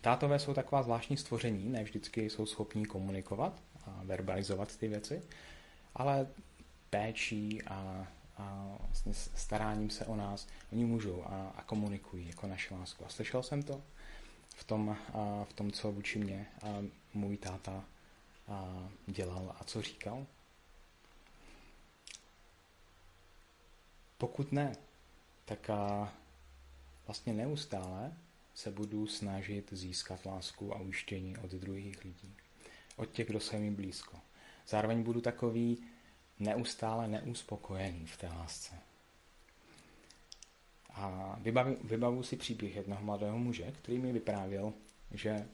Tátové 0.02 0.40
jsou 0.40 0.54
taková 0.54 0.84
zvláštní 0.84 1.18
stvoření, 1.18 1.70
ne 1.70 1.84
vždycky 1.84 2.30
jsou 2.30 2.46
schopní 2.46 2.86
komunikovat 2.86 3.62
a 3.86 4.02
verbalizovat 4.04 4.78
ty 4.78 4.88
věci, 4.88 5.22
ale 5.96 6.28
péčí 6.90 7.64
a, 7.64 8.08
a 8.38 8.76
vlastně 8.80 9.14
staráním 9.14 9.90
se 9.90 10.06
o 10.06 10.16
nás, 10.16 10.48
oni 10.72 10.86
můžou 10.86 11.24
a, 11.26 11.54
a 11.56 11.64
komunikují 11.64 12.28
jako 12.28 12.48
naši 12.48 12.74
lásku. 12.74 13.06
A 13.06 13.10
slyšel 13.10 13.44
jsem 13.44 13.64
to 13.64 13.82
v 14.56 14.64
tom, 14.64 14.98
a, 15.14 15.46
v 15.50 15.54
tom 15.54 15.72
co 15.72 15.92
vůči 15.92 16.20
mě 16.20 16.48
a 16.64 16.68
můj 17.14 17.38
táta 17.38 17.84
a, 18.48 18.90
dělal 19.08 19.56
a 19.60 19.64
co 19.64 19.82
říkal. 19.82 20.26
Pokud 24.22 24.52
ne, 24.52 24.76
tak 25.46 25.70
a, 25.70 26.14
vlastně 27.08 27.34
neustále 27.34 28.14
se 28.54 28.72
budu 28.72 29.08
snažit 29.08 29.70
získat 29.72 30.26
lásku 30.26 30.76
a 30.76 30.80
ujištění 30.80 31.38
od 31.38 31.52
druhých 31.52 32.04
lidí. 32.04 32.36
Od 32.96 33.12
těch, 33.12 33.28
kdo 33.28 33.40
se 33.40 33.60
mi 33.60 33.72
blízko. 33.72 34.18
Zároveň 34.68 35.04
budu 35.04 35.22
takový 35.22 35.78
neustále 36.40 37.08
neuspokojený 37.08 38.06
v 38.06 38.18
té 38.18 38.28
lásce. 38.28 38.76
A 40.90 41.36
vybavu, 41.42 41.78
vybavu 41.84 42.24
si 42.24 42.38
příběh 42.38 42.76
jednoho 42.76 43.04
mladého 43.04 43.38
muže, 43.38 43.72
který 43.72 43.98
mi 43.98 44.14
vyprávěl, 44.14 44.74
že 45.12 45.48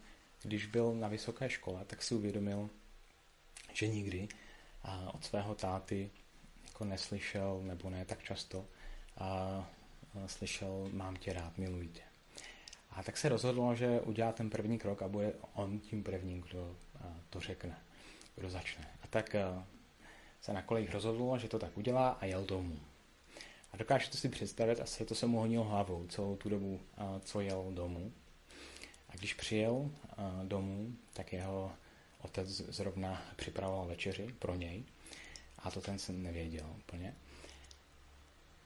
když 0.43 0.65
byl 0.65 0.93
na 0.93 1.07
vysoké 1.07 1.49
škole, 1.49 1.85
tak 1.85 2.03
si 2.03 2.15
uvědomil, 2.15 2.69
že 3.73 3.87
nikdy 3.87 4.27
od 5.13 5.25
svého 5.25 5.55
táty 5.55 6.11
jako 6.77 6.85
neslyšel, 6.85 7.61
nebo 7.63 7.89
ne 7.89 8.05
tak 8.05 8.23
často, 8.23 8.65
a 9.17 9.65
slyšel 10.25 10.89
mám 10.93 11.15
tě 11.15 11.33
rád, 11.33 11.57
miluji 11.57 11.87
tě. 11.87 12.01
A 12.91 13.03
tak 13.03 13.17
se 13.17 13.29
rozhodlo, 13.29 13.75
že 13.75 14.01
udělá 14.01 14.31
ten 14.31 14.49
první 14.49 14.77
krok 14.77 15.01
a 15.01 15.07
bude 15.07 15.33
on 15.53 15.79
tím 15.79 16.03
prvním, 16.03 16.41
kdo 16.41 16.75
to 17.29 17.39
řekne, 17.39 17.77
kdo 18.35 18.49
začne. 18.49 18.87
A 19.03 19.07
tak 19.07 19.35
se 20.41 20.53
na 20.53 20.61
kolejích 20.61 20.93
rozhodlo, 20.93 21.37
že 21.37 21.47
to 21.47 21.59
tak 21.59 21.77
udělá 21.77 22.09
a 22.09 22.25
jel 22.25 22.45
domů. 22.45 22.79
A 23.71 23.77
dokážete 23.77 24.17
si 24.17 24.29
představit, 24.29 24.79
asi 24.79 25.05
to 25.05 25.15
se 25.15 25.25
mu 25.25 25.39
honilo 25.39 25.63
hlavou 25.63 26.07
celou 26.07 26.35
tu 26.35 26.49
dobu, 26.49 26.79
co 27.23 27.41
jel 27.41 27.71
domů. 27.71 28.11
A 29.09 29.15
když 29.15 29.33
přijel 29.33 29.91
domů, 30.43 30.93
tak 31.13 31.33
jeho 31.33 31.71
otec 32.21 32.47
zrovna 32.47 33.21
připravoval 33.35 33.87
večeři 33.87 34.35
pro 34.39 34.55
něj. 34.55 34.83
A 35.67 35.71
to 35.71 35.81
ten 35.81 35.99
jsem 35.99 36.23
nevěděl 36.23 36.75
úplně. 36.77 37.15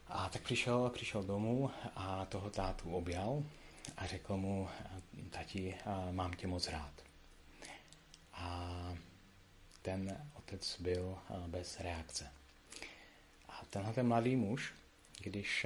A 0.08 0.30
tak 0.30 0.42
přišel, 0.42 0.90
přišel 0.90 1.24
domů 1.24 1.72
a 1.96 2.26
toho 2.26 2.50
tátu 2.50 2.96
objal 2.96 3.44
a 3.98 4.06
řekl 4.06 4.38
mu, 4.38 4.70
tati, 5.30 5.76
mám 6.12 6.34
tě 6.34 6.48
moc 6.48 6.68
rád. 6.68 6.94
A 8.34 8.98
ten 9.82 10.28
otec 10.34 10.82
byl 10.82 11.18
bez 11.48 11.80
reakce. 11.80 12.32
A 13.50 13.62
tenhle 13.70 13.94
ten 13.94 14.08
mladý 14.08 14.36
muž, 14.36 14.74
když 15.22 15.66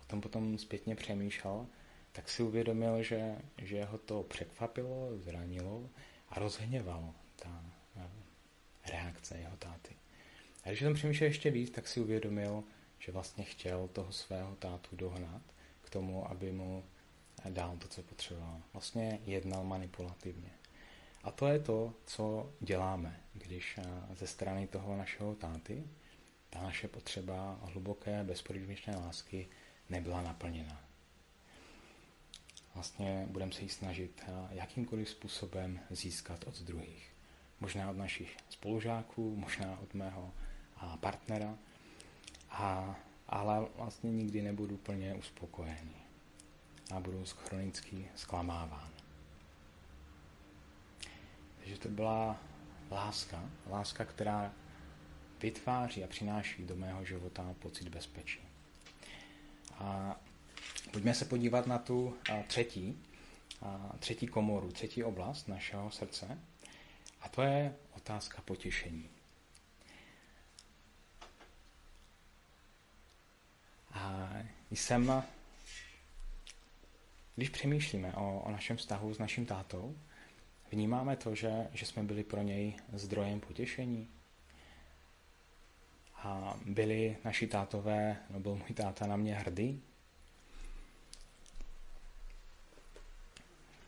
o 0.00 0.04
tom 0.06 0.20
potom 0.20 0.58
zpětně 0.58 0.96
přemýšlel, 0.96 1.66
tak 2.12 2.28
si 2.28 2.42
uvědomil, 2.42 3.02
že, 3.02 3.38
že 3.58 3.84
ho 3.84 3.98
to 3.98 4.22
překvapilo, 4.22 5.18
zranilo 5.18 5.88
a 6.28 6.38
rozhněvalo 6.38 7.14
ta 7.36 7.64
reakce 8.86 9.38
jeho 9.38 9.56
táty. 9.56 9.96
A 10.64 10.68
když 10.68 10.80
tom 10.80 10.94
přemýšlel 10.94 11.30
ještě 11.30 11.50
víc, 11.50 11.70
tak 11.70 11.88
si 11.88 12.00
uvědomil, 12.00 12.64
že 12.98 13.12
vlastně 13.12 13.44
chtěl 13.44 13.88
toho 13.88 14.12
svého 14.12 14.56
tátu 14.56 14.96
dohnat 14.96 15.42
k 15.82 15.90
tomu, 15.90 16.30
aby 16.30 16.52
mu 16.52 16.84
dál 17.48 17.76
to, 17.76 17.88
co 17.88 18.02
potřeboval. 18.02 18.62
Vlastně 18.72 19.18
jednal 19.26 19.64
manipulativně. 19.64 20.50
A 21.22 21.30
to 21.30 21.46
je 21.46 21.58
to, 21.58 21.94
co 22.06 22.52
děláme, 22.60 23.20
když 23.32 23.78
eh, 23.78 24.14
ze 24.16 24.26
strany 24.26 24.66
toho 24.66 24.96
našeho 24.96 25.34
táty 25.34 25.84
ta 26.50 26.62
naše 26.62 26.88
potřeba 26.88 27.58
hluboké, 27.62 28.24
bezpodmínečné 28.24 28.96
lásky 28.96 29.48
nebyla 29.90 30.22
naplněna. 30.22 30.80
Vlastně 32.74 33.26
budeme 33.30 33.52
se 33.52 33.62
jí 33.62 33.68
snažit 33.68 34.22
eh, 34.28 34.32
jakýmkoliv 34.50 35.08
způsobem 35.08 35.80
získat 35.90 36.44
od 36.46 36.60
druhých. 36.60 37.12
Možná 37.60 37.90
od 37.90 37.96
našich 37.96 38.36
spolužáků, 38.48 39.36
možná 39.36 39.78
od 39.80 39.94
mého 39.94 40.32
partnera, 41.00 41.54
a, 42.50 42.96
ale 43.28 43.66
vlastně 43.76 44.12
nikdy 44.12 44.42
nebudu 44.42 44.76
plně 44.76 45.14
uspokojený 45.14 45.96
a 46.94 47.00
budu 47.00 47.24
chronicky 47.24 48.08
zklamáván. 48.16 48.90
Takže 51.58 51.78
to 51.78 51.88
byla 51.88 52.36
láska, 52.90 53.42
láska, 53.70 54.04
která 54.04 54.52
vytváří 55.40 56.04
a 56.04 56.06
přináší 56.06 56.64
do 56.64 56.76
mého 56.76 57.04
života 57.04 57.54
pocit 57.58 57.88
bezpečí. 57.88 58.40
A 59.74 60.16
pojďme 60.92 61.14
se 61.14 61.24
podívat 61.24 61.66
na 61.66 61.78
tu 61.78 62.16
třetí, 62.46 62.98
třetí 63.98 64.26
komoru, 64.26 64.72
třetí 64.72 65.04
oblast 65.04 65.48
našeho 65.48 65.90
srdce. 65.90 66.38
A 67.20 67.28
to 67.28 67.42
je 67.42 67.76
otázka 67.96 68.42
potěšení. 68.44 69.13
Jsem 74.70 75.22
když 77.36 77.48
přemýšlíme 77.48 78.12
o, 78.12 78.40
o 78.40 78.50
našem 78.50 78.76
vztahu 78.76 79.14
s 79.14 79.18
naším 79.18 79.46
tátou, 79.46 79.96
vnímáme 80.72 81.16
to, 81.16 81.34
že, 81.34 81.68
že 81.72 81.86
jsme 81.86 82.02
byli 82.02 82.24
pro 82.24 82.42
něj 82.42 82.76
zdrojem 82.92 83.40
potěšení. 83.40 84.08
a 86.16 86.58
byli 86.64 87.16
naši 87.24 87.46
tátové, 87.46 88.16
no 88.30 88.40
byl 88.40 88.54
můj 88.54 88.68
táta 88.74 89.06
na 89.06 89.16
mě 89.16 89.34
hrdý. 89.34 89.82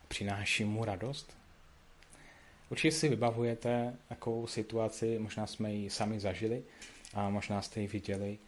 Přináší 0.08 0.64
mu 0.64 0.84
radost. 0.84 1.36
Určitě 2.70 2.92
si 2.92 3.08
vybavujete 3.08 3.96
takovou 4.08 4.46
situaci, 4.46 5.18
možná 5.18 5.46
jsme 5.46 5.72
ji 5.72 5.90
sami 5.90 6.20
zažili 6.20 6.64
a 7.14 7.28
možná 7.30 7.62
jste 7.62 7.80
ji 7.80 7.86
viděli. 7.86 8.38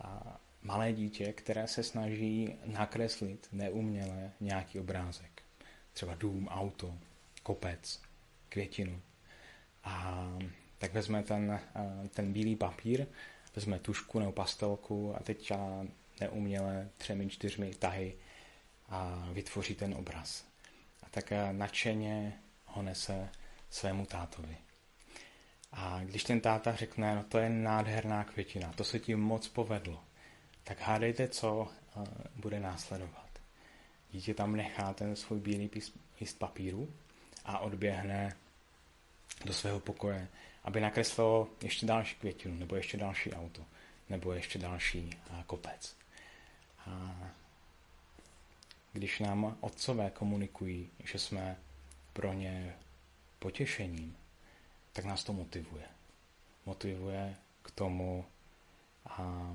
A 0.00 0.40
malé 0.64 0.92
dítě, 0.92 1.32
které 1.32 1.66
se 1.66 1.82
snaží 1.82 2.54
nakreslit 2.64 3.48
neuměle 3.52 4.30
nějaký 4.40 4.80
obrázek. 4.80 5.42
Třeba 5.92 6.14
dům, 6.14 6.48
auto, 6.48 6.98
kopec, 7.42 8.02
květinu. 8.48 9.00
A 9.84 10.26
tak 10.78 10.92
vezme 10.92 11.22
ten, 11.22 11.60
ten 12.10 12.32
bílý 12.32 12.56
papír, 12.56 13.06
vezme 13.56 13.78
tušku 13.78 14.18
nebo 14.18 14.32
pastelku 14.32 15.16
a 15.16 15.22
teď 15.22 15.52
neuměle 16.20 16.88
třemi, 16.98 17.28
čtyřmi 17.28 17.74
tahy 17.74 18.14
a 18.88 19.28
vytvoří 19.32 19.74
ten 19.74 19.94
obraz. 19.94 20.44
A 21.02 21.06
tak 21.10 21.32
nadšeně 21.52 22.40
ho 22.66 22.82
nese 22.82 23.28
svému 23.70 24.06
tátovi. 24.06 24.56
A 25.72 26.00
když 26.04 26.24
ten 26.24 26.40
táta 26.40 26.74
řekne, 26.74 27.14
no 27.14 27.24
to 27.24 27.38
je 27.38 27.48
nádherná 27.48 28.24
květina, 28.24 28.72
to 28.72 28.84
se 28.84 28.98
ti 28.98 29.14
moc 29.14 29.48
povedlo, 29.48 30.04
tak 30.64 30.80
hádejte, 30.80 31.28
co 31.28 31.68
bude 32.36 32.60
následovat. 32.60 33.28
Dítě 34.12 34.34
tam 34.34 34.56
nechá 34.56 34.94
ten 34.94 35.16
svůj 35.16 35.40
bílý 35.40 35.70
list 36.20 36.38
papíru 36.38 36.94
a 37.44 37.58
odběhne 37.58 38.36
do 39.44 39.52
svého 39.52 39.80
pokoje, 39.80 40.28
aby 40.64 40.80
nakreslilo 40.80 41.48
ještě 41.62 41.86
další 41.86 42.16
květinu, 42.16 42.58
nebo 42.58 42.76
ještě 42.76 42.96
další 42.96 43.32
auto, 43.32 43.64
nebo 44.08 44.32
ještě 44.32 44.58
další 44.58 45.10
kopec. 45.46 45.96
A 46.86 47.16
když 48.92 49.20
nám 49.20 49.56
otcové 49.60 50.10
komunikují, 50.10 50.90
že 51.04 51.18
jsme 51.18 51.56
pro 52.12 52.32
ně 52.32 52.76
potěšením, 53.38 54.16
tak 54.92 55.04
nás 55.04 55.24
to 55.24 55.32
motivuje. 55.32 55.84
Motivuje 56.66 57.36
k 57.62 57.70
tomu 57.70 58.24
a 59.06 59.54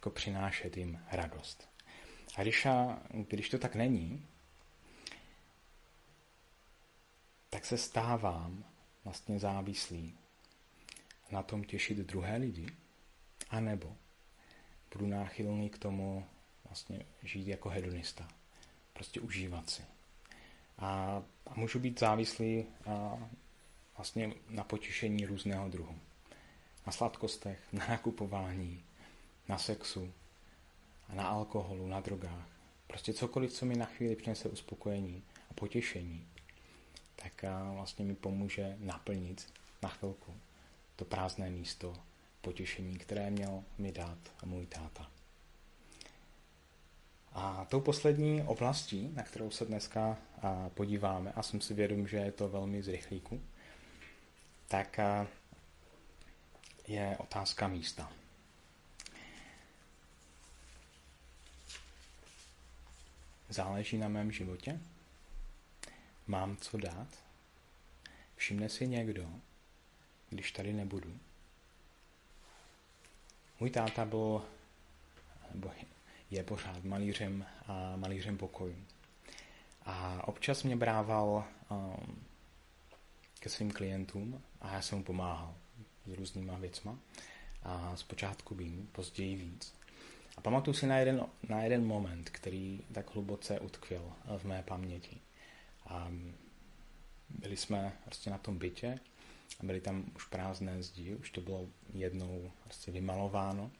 jako 0.00 0.10
přinášet 0.10 0.76
jim 0.76 0.98
radost. 1.12 1.68
A 2.36 2.42
když, 2.42 2.66
a, 2.66 3.02
když 3.28 3.48
to 3.48 3.58
tak 3.58 3.74
není, 3.74 4.26
tak 7.50 7.64
se 7.64 7.78
stávám 7.78 8.64
vlastně 9.04 9.38
závislý 9.38 10.18
na 11.30 11.42
tom 11.42 11.64
těšit 11.64 11.98
druhé 11.98 12.36
lidi, 12.36 12.66
anebo 13.50 13.96
budu 14.92 15.06
náchylný 15.06 15.70
k 15.70 15.78
tomu 15.78 16.26
vlastně 16.64 17.06
žít 17.22 17.48
jako 17.48 17.68
hedonista. 17.68 18.28
Prostě 18.92 19.20
užívat 19.20 19.70
si. 19.70 19.82
A, 20.78 21.22
a 21.46 21.54
můžu 21.54 21.78
být 21.78 22.00
závislý 22.00 22.64
a, 22.86 23.18
vlastně 23.96 24.32
na 24.48 24.64
potěšení 24.64 25.26
různého 25.26 25.68
druhu. 25.68 25.98
Na 26.86 26.92
sladkostech, 26.92 27.60
na 27.72 27.86
nakupování, 27.86 28.84
na 29.50 29.58
sexu, 29.58 30.12
na 31.12 31.28
alkoholu, 31.28 31.86
na 31.86 32.00
drogách. 32.00 32.48
Prostě 32.86 33.12
cokoliv, 33.12 33.52
co 33.52 33.66
mi 33.66 33.76
na 33.76 33.86
chvíli 33.86 34.16
přinese 34.16 34.48
uspokojení 34.48 35.22
a 35.50 35.54
potěšení, 35.54 36.26
tak 37.16 37.44
vlastně 37.74 38.04
mi 38.04 38.14
pomůže 38.14 38.76
naplnit 38.80 39.52
na 39.82 39.88
chvilku 39.88 40.34
to 40.96 41.04
prázdné 41.04 41.50
místo 41.50 41.94
potěšení, 42.40 42.98
které 42.98 43.30
měl 43.30 43.64
mi 43.78 43.92
dát 43.92 44.18
můj 44.44 44.66
táta. 44.66 45.10
A 47.32 47.64
tou 47.64 47.80
poslední 47.80 48.42
oblastí, 48.42 49.10
na 49.14 49.22
kterou 49.22 49.50
se 49.50 49.64
dneska 49.64 50.18
podíváme, 50.74 51.32
a 51.32 51.42
jsem 51.42 51.60
si 51.60 51.74
vědom, 51.74 52.06
že 52.06 52.16
je 52.16 52.32
to 52.32 52.48
velmi 52.48 52.82
z 52.82 52.88
rychlíku, 52.88 53.40
tak 54.68 55.00
je 56.86 57.16
otázka 57.18 57.68
místa. 57.68 58.12
Záleží 63.50 63.98
na 63.98 64.08
mém 64.08 64.32
životě? 64.32 64.80
Mám 66.26 66.56
co 66.56 66.78
dát? 66.78 67.08
Všimne 68.36 68.68
si 68.68 68.88
někdo, 68.88 69.28
když 70.28 70.52
tady 70.52 70.72
nebudu? 70.72 71.18
Můj 73.60 73.70
táta 73.70 74.04
byl, 74.04 74.44
nebo 75.54 75.70
je 76.30 76.42
pořád 76.42 76.84
malířem 76.84 77.46
a 77.66 77.96
malířem 77.96 78.38
pokojů. 78.38 78.84
A 79.82 80.28
občas 80.28 80.62
mě 80.62 80.76
brával 80.76 81.44
um, 81.70 82.24
ke 83.40 83.48
svým 83.48 83.70
klientům 83.70 84.42
a 84.60 84.72
já 84.72 84.82
jsem 84.82 84.98
mu 84.98 85.04
pomáhal 85.04 85.54
s 86.06 86.12
různýma 86.12 86.56
věcma. 86.56 86.98
A 87.62 87.96
zpočátku 87.96 88.54
vím, 88.54 88.88
později 88.92 89.36
víc. 89.36 89.79
A 90.36 90.40
pamatuju 90.40 90.74
si 90.74 90.86
na 90.86 90.98
jeden, 90.98 91.26
na 91.48 91.62
jeden 91.62 91.86
moment, 91.86 92.30
který 92.30 92.80
tak 92.92 93.14
hluboce 93.14 93.60
utkvěl 93.60 94.12
v 94.38 94.44
mé 94.44 94.62
paměti. 94.62 95.20
A 95.86 96.12
byli 97.28 97.56
jsme 97.56 97.92
prostě 98.04 98.30
na 98.30 98.38
tom 98.38 98.58
bytě 98.58 98.98
a 99.60 99.66
byly 99.66 99.80
tam 99.80 100.04
už 100.16 100.24
prázdné 100.24 100.82
zdi, 100.82 101.16
už 101.16 101.30
to 101.30 101.40
bylo 101.40 101.66
jednou 101.94 102.50
prostě 102.64 102.92
vymalováno 102.92 103.70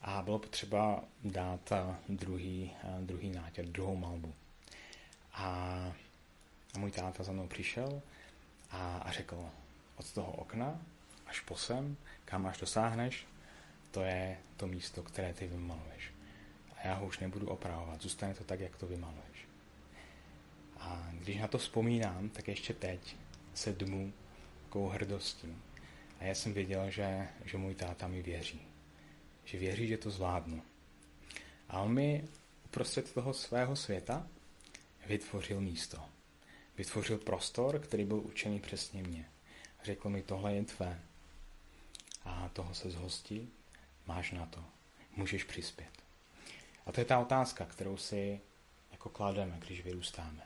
a 0.00 0.22
bylo 0.22 0.38
potřeba 0.38 1.04
dát 1.24 1.72
druhý, 2.08 2.70
druhý 3.00 3.30
nátěr, 3.30 3.66
druhou 3.66 3.96
malbu. 3.96 4.34
A, 5.32 5.44
a 6.74 6.78
můj 6.78 6.90
táta 6.90 7.22
za 7.22 7.32
mnou 7.32 7.46
přišel 7.46 8.02
a, 8.70 8.96
a 8.98 9.12
řekl, 9.12 9.50
od 9.96 10.12
toho 10.12 10.32
okna 10.32 10.80
až 11.26 11.40
po 11.40 11.56
sem, 11.56 11.96
kam 12.24 12.46
až 12.46 12.58
dosáhneš, 12.58 13.26
to 13.94 14.02
je 14.02 14.38
to 14.56 14.66
místo, 14.66 15.02
které 15.02 15.34
ty 15.34 15.46
vymaluješ. 15.46 16.12
A 16.76 16.86
já 16.86 16.94
ho 16.94 17.06
už 17.06 17.18
nebudu 17.18 17.48
opravovat, 17.48 18.02
zůstane 18.02 18.34
to 18.34 18.44
tak, 18.44 18.60
jak 18.60 18.76
to 18.76 18.86
vymaluješ. 18.86 19.48
A 20.78 21.10
když 21.12 21.38
na 21.38 21.48
to 21.48 21.58
vzpomínám, 21.58 22.28
tak 22.28 22.48
ještě 22.48 22.74
teď 22.74 23.16
se 23.54 23.72
dmu 23.72 24.12
takovou 24.64 24.88
hrdostí. 24.88 25.56
A 26.20 26.24
já 26.24 26.34
jsem 26.34 26.52
věděl, 26.52 26.90
že, 26.90 27.28
že 27.44 27.58
můj 27.58 27.74
táta 27.74 28.08
mi 28.08 28.22
věří. 28.22 28.60
Že 29.44 29.58
věří, 29.58 29.88
že 29.88 29.98
to 29.98 30.10
zvládnu. 30.10 30.62
A 31.68 31.80
on 31.80 31.94
mi 31.94 32.28
uprostřed 32.64 33.12
toho 33.12 33.34
svého 33.34 33.76
světa 33.76 34.26
vytvořil 35.06 35.60
místo. 35.60 35.98
Vytvořil 36.76 37.18
prostor, 37.18 37.78
který 37.78 38.04
byl 38.04 38.16
určený 38.16 38.60
přesně 38.60 39.02
mně. 39.02 39.28
Řekl 39.84 40.10
mi, 40.10 40.22
tohle 40.22 40.54
je 40.54 40.64
tvé. 40.64 41.00
A 42.24 42.48
toho 42.48 42.74
se 42.74 42.90
zhostí, 42.90 43.50
máš 44.06 44.30
na 44.30 44.46
to. 44.46 44.64
Můžeš 45.16 45.44
přispět. 45.44 46.02
A 46.86 46.92
to 46.92 47.00
je 47.00 47.04
ta 47.04 47.18
otázka, 47.18 47.64
kterou 47.64 47.96
si 47.96 48.40
jako 48.92 49.08
klademe, 49.08 49.58
když 49.58 49.84
vyrůstáme. 49.84 50.42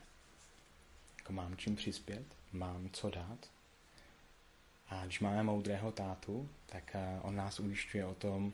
Jako 1.17 1.33
mám 1.33 1.57
čím 1.57 1.77
přispět, 1.77 2.25
mám 2.53 2.91
co 2.91 3.11
dát. 3.11 3.51
A 4.89 5.05
když 5.05 5.21
máme 5.21 5.43
moudrého 5.43 5.93
tátu, 5.93 6.49
tak 6.67 6.91
eh, 6.95 7.19
on 7.23 7.37
nás 7.37 7.61
ujišťuje 7.61 8.05
o 8.05 8.15
tom, 8.15 8.53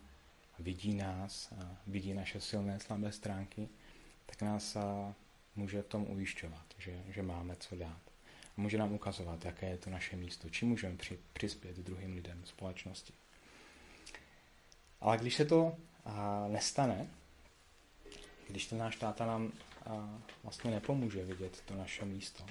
vidí 0.59 0.95
nás, 0.95 1.53
vidí 1.87 2.14
naše 2.14 2.40
silné, 2.40 2.81
slabé 2.81 3.12
stránky, 3.12 3.69
tak 4.27 4.43
nás 4.43 4.77
eh, 4.77 5.14
může 5.57 5.83
v 5.83 5.87
tom 5.87 6.11
ujišťovat, 6.11 6.67
že, 6.79 7.03
že 7.09 7.23
máme 7.23 7.57
co 7.57 7.77
dát. 7.77 8.01
A 8.57 8.61
může 8.61 8.79
nám 8.79 8.93
ukazovat, 8.93 9.45
jaké 9.45 9.67
je 9.67 9.79
to 9.79 9.90
naše 9.90 10.17
místo, 10.17 10.51
čím 10.51 10.69
můžeme 10.69 10.97
při, 10.97 11.19
přispět 11.33 11.77
druhým 11.77 12.14
lidem 12.14 12.43
společnosti. 12.45 13.12
Ale 15.05 15.19
když 15.19 15.35
se 15.35 15.45
to 15.45 15.77
a, 16.05 16.45
nestane, 16.49 17.07
když 18.49 18.67
ten 18.67 18.79
náš 18.79 18.97
táta 18.97 19.27
nám 19.27 19.53
a, 19.87 20.19
vlastně 20.43 20.71
nepomůže 20.71 21.25
vidět 21.25 21.62
to 21.67 21.75
naše 21.75 22.05
místo, 22.05 22.45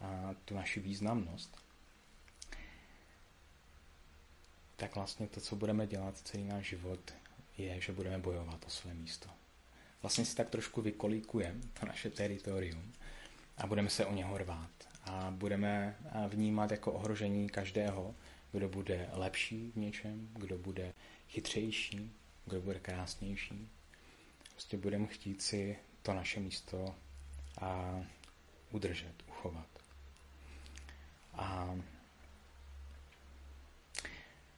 a 0.00 0.34
tu 0.44 0.54
naši 0.54 0.80
významnost, 0.80 1.56
tak 4.76 4.94
vlastně 4.94 5.26
to, 5.26 5.40
co 5.40 5.56
budeme 5.56 5.86
dělat 5.86 6.18
celý 6.18 6.44
náš 6.44 6.66
život, 6.66 7.14
je, 7.58 7.80
že 7.80 7.92
budeme 7.92 8.18
bojovat 8.18 8.64
o 8.66 8.70
své 8.70 8.94
místo. 8.94 9.28
Vlastně 10.02 10.24
si 10.24 10.36
tak 10.36 10.50
trošku 10.50 10.82
vykolíkujeme 10.82 11.60
to 11.80 11.86
naše 11.86 12.10
teritorium 12.10 12.92
a 13.58 13.66
budeme 13.66 13.90
se 13.90 14.06
o 14.06 14.12
něho 14.12 14.38
rvát. 14.38 14.70
A 15.04 15.30
budeme 15.30 15.96
vnímat 16.28 16.70
jako 16.70 16.92
ohrožení 16.92 17.48
každého, 17.48 18.14
kdo 18.52 18.68
bude 18.68 19.08
lepší 19.12 19.70
v 19.70 19.76
něčem, 19.76 20.28
kdo 20.32 20.58
bude 20.58 20.92
chytřejší, 21.36 22.12
kdo 22.44 22.60
bude 22.60 22.80
krásnější. 22.80 23.68
Prostě 24.52 24.76
budeme 24.76 25.06
chtít 25.06 25.42
si 25.42 25.78
to 26.02 26.14
naše 26.14 26.40
místo 26.40 26.94
a 27.60 28.00
udržet, 28.70 29.14
uchovat. 29.28 29.68
A, 31.32 31.76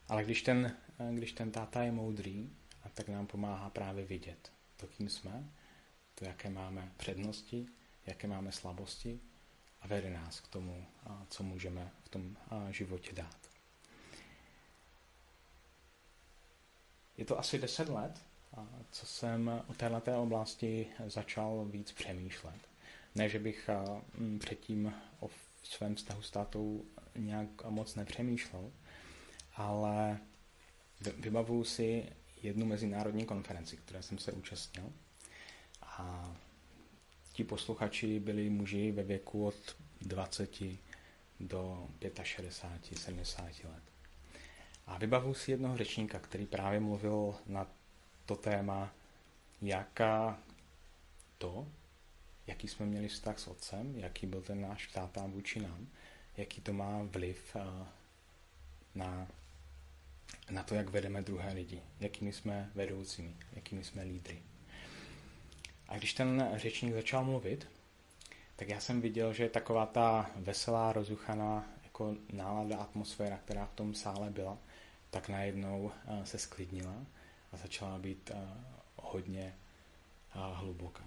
ale 0.09 0.25
když 0.25 0.43
ten 0.43 0.77
když 1.15 1.33
ten 1.33 1.51
táta 1.51 1.83
je 1.83 1.93
moudrý, 1.93 2.51
a 2.85 2.89
tak 2.89 3.09
nám 3.09 3.27
pomáhá 3.27 3.71
právě 3.71 4.05
vidět 4.05 4.53
to, 4.77 4.87
kým 4.87 5.09
jsme, 5.09 5.51
to, 6.15 6.25
jaké 6.25 6.51
máme 6.51 6.93
přednosti, 6.97 7.67
jaké 8.07 8.27
máme 8.29 8.53
slabosti 8.53 9.21
a 9.81 9.87
vede 9.87 10.11
nás 10.11 10.41
k 10.41 10.49
tomu, 10.49 10.87
co 11.29 11.43
můžeme 11.43 11.91
v 12.05 12.09
tom 12.09 12.37
životě 12.71 13.13
dát. 13.13 13.48
Je 17.19 17.25
to 17.25 17.39
asi 17.39 17.59
deset 17.59 17.89
let, 17.89 18.23
co 18.91 19.07
jsem 19.07 19.63
o 19.67 19.75
této 19.75 20.23
oblasti 20.23 20.87
začal 21.07 21.65
víc 21.65 21.93
přemýšlet. 21.93 22.59
Ne, 23.15 23.29
že 23.29 23.39
bych 23.39 23.71
předtím 24.39 24.95
o 25.21 25.31
svém 25.63 25.95
vztahu 25.95 26.23
s 26.23 26.31
tátou 26.31 26.85
nějak 27.17 27.65
moc 27.65 27.95
nepřemýšlel, 27.95 28.73
ale 29.55 30.19
vybavuju 31.19 31.65
si 31.65 32.13
jednu 32.43 32.67
mezinárodní 32.67 33.25
konferenci, 33.25 33.77
které 33.77 34.03
jsem 34.03 34.19
se 34.19 34.33
účastnil. 34.33 34.93
A 35.83 36.37
ti 37.33 37.45
posluchači 37.45 38.21
byli 38.21 38.51
muži 38.51 38.93
ve 38.93 39.03
věku 39.03 39.47
od 39.47 39.77
20 40.01 40.51
do 41.41 41.89
65, 42.23 42.99
70 42.99 43.45
let. 43.45 43.83
A 44.89 44.99
vybavuju 44.99 45.35
si 45.35 45.51
jednoho 45.51 45.77
řečníka, 45.77 46.19
který 46.19 46.47
právě 46.47 46.81
mluvil 46.81 47.35
na 47.47 47.67
to 48.27 48.37
téma, 48.37 48.93
jaká 49.63 50.39
to, 51.39 51.67
jaký 52.47 52.69
jsme 52.69 52.87
měli 52.87 53.09
vztah 53.09 53.39
s 53.39 53.49
otcem, 53.49 53.99
jaký 53.99 54.27
byl 54.27 54.43
ten 54.43 54.61
náš 54.61 54.87
táta 54.87 55.27
vůči 55.27 55.61
nám, 55.61 55.89
jaký 56.37 56.61
to 56.61 56.73
má 56.73 57.01
vliv 57.03 57.57
eh, 57.57 57.87
na, 58.95 59.29
na 60.51 60.63
to, 60.63 60.75
jak 60.75 60.89
vedeme 60.89 61.23
druhé 61.23 61.53
lidi, 61.53 61.83
jakými 62.01 62.33
jsme 62.33 62.71
vedoucími, 62.75 63.37
jakými 63.53 63.85
jsme 63.85 64.03
lídry. 64.03 64.43
A 65.89 65.99
když 65.99 66.13
ten 66.15 66.51
řečník 66.57 66.95
začal 66.95 67.25
mluvit, 67.25 67.69
tak 68.57 68.69
já 68.69 68.81
jsem 68.81 69.01
viděl, 69.01 69.33
že 69.33 69.49
taková 69.49 69.87
ta 69.87 70.31
veselá, 70.37 70.93
rozuchaná 70.93 71.67
jako 71.85 72.15
nálada, 72.33 72.77
atmosféra, 72.77 73.39
která 73.39 73.67
v 73.67 73.73
tom 73.73 73.95
sále 73.95 74.31
byla, 74.31 74.59
tak 75.11 75.29
najednou 75.29 75.93
eh, 76.07 76.27
se 76.27 76.39
sklidnila 76.39 77.07
a 77.53 77.57
začala 77.57 77.99
být 77.99 78.31
eh, 78.35 78.49
hodně 78.97 79.55
hluboká. 80.33 81.05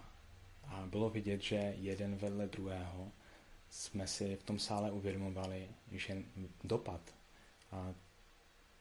A 0.67 0.85
bylo 0.85 1.09
vidět, 1.09 1.41
že 1.41 1.55
jeden 1.77 2.15
vedle 2.15 2.47
druhého 2.47 3.11
jsme 3.69 4.07
si 4.07 4.35
v 4.35 4.43
tom 4.43 4.59
sále 4.59 4.91
uvědomovali, 4.91 5.69
že 5.91 6.17
dopad 6.63 7.01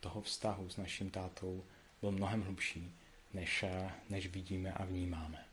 toho 0.01 0.21
vztahu 0.21 0.69
s 0.69 0.77
naším 0.77 1.11
tátou 1.11 1.65
byl 2.01 2.11
mnohem 2.13 2.43
hlubší, 2.43 2.95
než, 3.33 3.65
než 4.09 4.27
vidíme 4.27 4.73
a 4.73 4.85
vnímáme. 4.85 5.45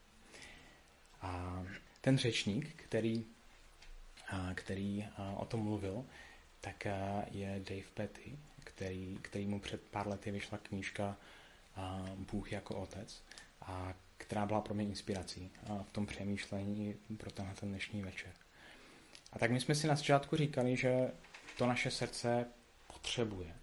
A 1.22 1.64
ten 2.02 2.18
řečník, 2.18 2.74
který, 2.76 3.26
který 4.56 5.06
o 5.36 5.46
tom 5.46 5.60
mluvil, 5.60 6.06
tak 6.62 6.88
je 7.32 7.62
Dave 7.70 7.90
Petty, 7.94 8.38
který, 9.22 9.48
mu 9.48 9.60
před 9.60 9.82
pár 9.82 10.08
lety 10.08 10.32
vyšla 10.32 10.58
knížka 10.58 11.18
Bůh 12.32 12.52
jako 12.52 12.76
otec, 12.76 13.24
a 13.62 13.94
která 14.18 14.46
byla 14.46 14.62
pro 14.62 14.74
mě 14.74 14.86
inspirací 14.86 15.52
v 15.84 15.92
tom 15.92 16.06
přemýšlení 16.06 16.96
pro 17.18 17.32
tenhle 17.32 17.56
ten 17.56 17.70
dnešní 17.70 18.02
večer. 18.02 18.32
A 19.34 19.40
tak 19.40 19.52
my 19.52 19.62
jsme 19.62 19.76
si 19.76 19.88
na 19.88 19.96
začátku 19.96 20.36
říkali, 20.36 20.78
že 20.78 21.12
to 21.58 21.68
naše 21.68 21.92
srdce 21.92 22.46
potřebuje, 22.94 23.56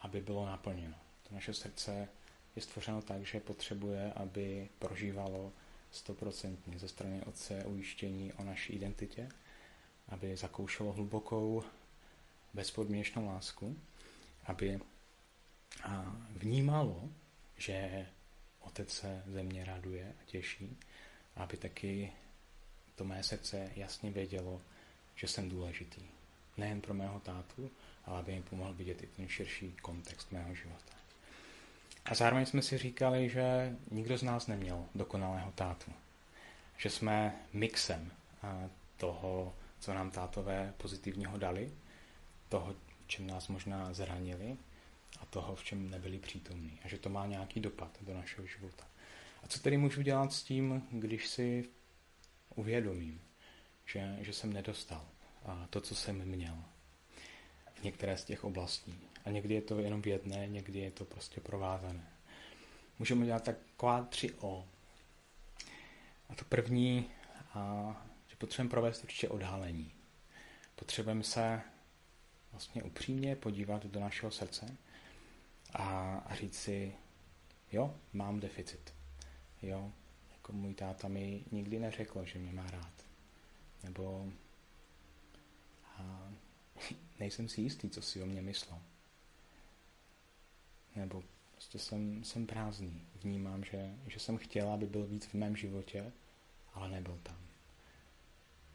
aby 0.00 0.20
bylo 0.20 0.46
naplněno. 0.46 0.94
To 1.28 1.34
naše 1.34 1.54
srdce 1.54 2.08
je 2.56 2.62
stvořeno 2.62 3.02
tak, 3.02 3.26
že 3.26 3.40
potřebuje, 3.40 4.12
aby 4.12 4.68
prožívalo 4.78 5.52
stoprocentně 5.90 6.78
ze 6.78 6.88
strany 6.88 7.22
Otce 7.22 7.64
ujištění 7.64 8.32
o 8.32 8.44
naší 8.44 8.72
identitě, 8.72 9.28
aby 10.08 10.36
zakoušelo 10.36 10.92
hlubokou, 10.92 11.62
bezpodmínečnou 12.54 13.26
lásku, 13.26 13.76
aby 14.46 14.80
vnímalo, 16.30 17.08
že 17.56 18.06
Otec 18.60 18.90
se 18.90 19.22
ze 19.26 19.42
mě 19.42 19.64
raduje 19.64 20.14
a 20.22 20.24
těší, 20.26 20.76
aby 21.36 21.56
taky 21.56 22.12
to 22.94 23.04
mé 23.04 23.22
srdce 23.22 23.70
jasně 23.76 24.10
vědělo, 24.10 24.60
že 25.14 25.28
jsem 25.28 25.48
důležitý. 25.48 26.02
Nejen 26.56 26.80
pro 26.80 26.94
mého 26.94 27.20
tátu, 27.20 27.70
ale 28.04 28.18
aby 28.18 28.34
mi 28.34 28.42
pomohl 28.42 28.74
vidět 28.74 29.02
i 29.02 29.06
ten 29.06 29.28
širší 29.28 29.72
kontext 29.82 30.32
mého 30.32 30.54
života. 30.54 30.94
A 32.04 32.14
zároveň 32.14 32.46
jsme 32.46 32.62
si 32.62 32.78
říkali, 32.78 33.28
že 33.28 33.76
nikdo 33.90 34.18
z 34.18 34.22
nás 34.22 34.46
neměl 34.46 34.86
dokonalého 34.94 35.52
tátu. 35.52 35.92
Že 36.76 36.90
jsme 36.90 37.36
mixem 37.52 38.12
toho, 38.96 39.54
co 39.80 39.94
nám 39.94 40.10
tátové 40.10 40.74
pozitivního 40.76 41.38
dali, 41.38 41.72
toho, 42.48 42.74
čem 43.14 43.26
nás 43.26 43.48
možná 43.48 43.92
zranili 43.92 44.56
a 45.20 45.26
toho, 45.26 45.54
v 45.54 45.64
čem 45.64 45.90
nebyli 45.90 46.18
přítomní. 46.18 46.80
A 46.84 46.88
že 46.88 46.98
to 46.98 47.08
má 47.08 47.26
nějaký 47.26 47.60
dopad 47.60 47.98
do 48.00 48.14
našeho 48.14 48.46
života. 48.46 48.86
A 49.42 49.46
co 49.46 49.60
tedy 49.60 49.76
můžu 49.76 50.02
dělat 50.02 50.32
s 50.32 50.42
tím, 50.42 50.82
když 50.90 51.28
si 51.28 51.68
uvědomím, 52.54 53.20
že, 53.86 54.16
že 54.20 54.32
jsem 54.32 54.52
nedostal 54.52 55.06
a 55.44 55.66
to, 55.70 55.80
co 55.80 55.94
jsem 55.94 56.24
měl 56.24 56.64
v 57.74 57.82
některé 57.82 58.16
z 58.16 58.24
těch 58.24 58.44
oblastí. 58.44 58.98
A 59.24 59.30
někdy 59.30 59.54
je 59.54 59.62
to 59.62 59.78
jenom 59.78 60.02
v 60.02 60.06
jedné, 60.06 60.48
někdy 60.48 60.78
je 60.78 60.90
to 60.90 61.04
prostě 61.04 61.40
provázané. 61.40 62.08
Můžeme 62.98 63.26
dělat 63.26 63.44
taková 63.44 64.04
tři 64.04 64.34
O. 64.40 64.66
A 66.28 66.34
to 66.34 66.44
první, 66.44 67.06
a, 67.54 68.06
že 68.28 68.36
potřebujeme 68.36 68.70
provést 68.70 69.04
určitě 69.04 69.28
odhalení. 69.28 69.92
Potřebujeme 70.74 71.22
se 71.22 71.73
vlastně 72.54 72.82
upřímně 72.82 73.36
podívat 73.36 73.86
do 73.86 74.00
našeho 74.00 74.30
srdce 74.30 74.76
a, 75.74 76.22
říct 76.34 76.58
si, 76.58 76.94
jo, 77.72 77.94
mám 78.12 78.40
deficit. 78.40 78.94
Jo, 79.62 79.92
jako 80.32 80.52
můj 80.52 80.74
táta 80.74 81.08
mi 81.08 81.44
nikdy 81.52 81.78
neřekl, 81.78 82.24
že 82.24 82.38
mě 82.38 82.52
má 82.52 82.70
rád 82.70 83.04
nebo 83.82 84.32
a 85.96 86.32
nejsem 87.20 87.48
si 87.48 87.60
jistý, 87.60 87.90
co 87.90 88.02
si 88.02 88.22
o 88.22 88.26
mě 88.26 88.42
myslel. 88.42 88.78
Nebo 90.96 91.22
prostě 91.52 91.78
jsem, 91.78 92.24
jsem 92.24 92.46
prázdný. 92.46 93.06
Vnímám, 93.22 93.64
že, 93.64 93.94
že 94.06 94.20
jsem 94.20 94.36
chtěl, 94.36 94.72
aby 94.72 94.86
byl 94.86 95.06
víc 95.06 95.26
v 95.26 95.34
mém 95.34 95.56
životě, 95.56 96.12
ale 96.74 96.90
nebyl 96.90 97.18
tam. 97.22 97.38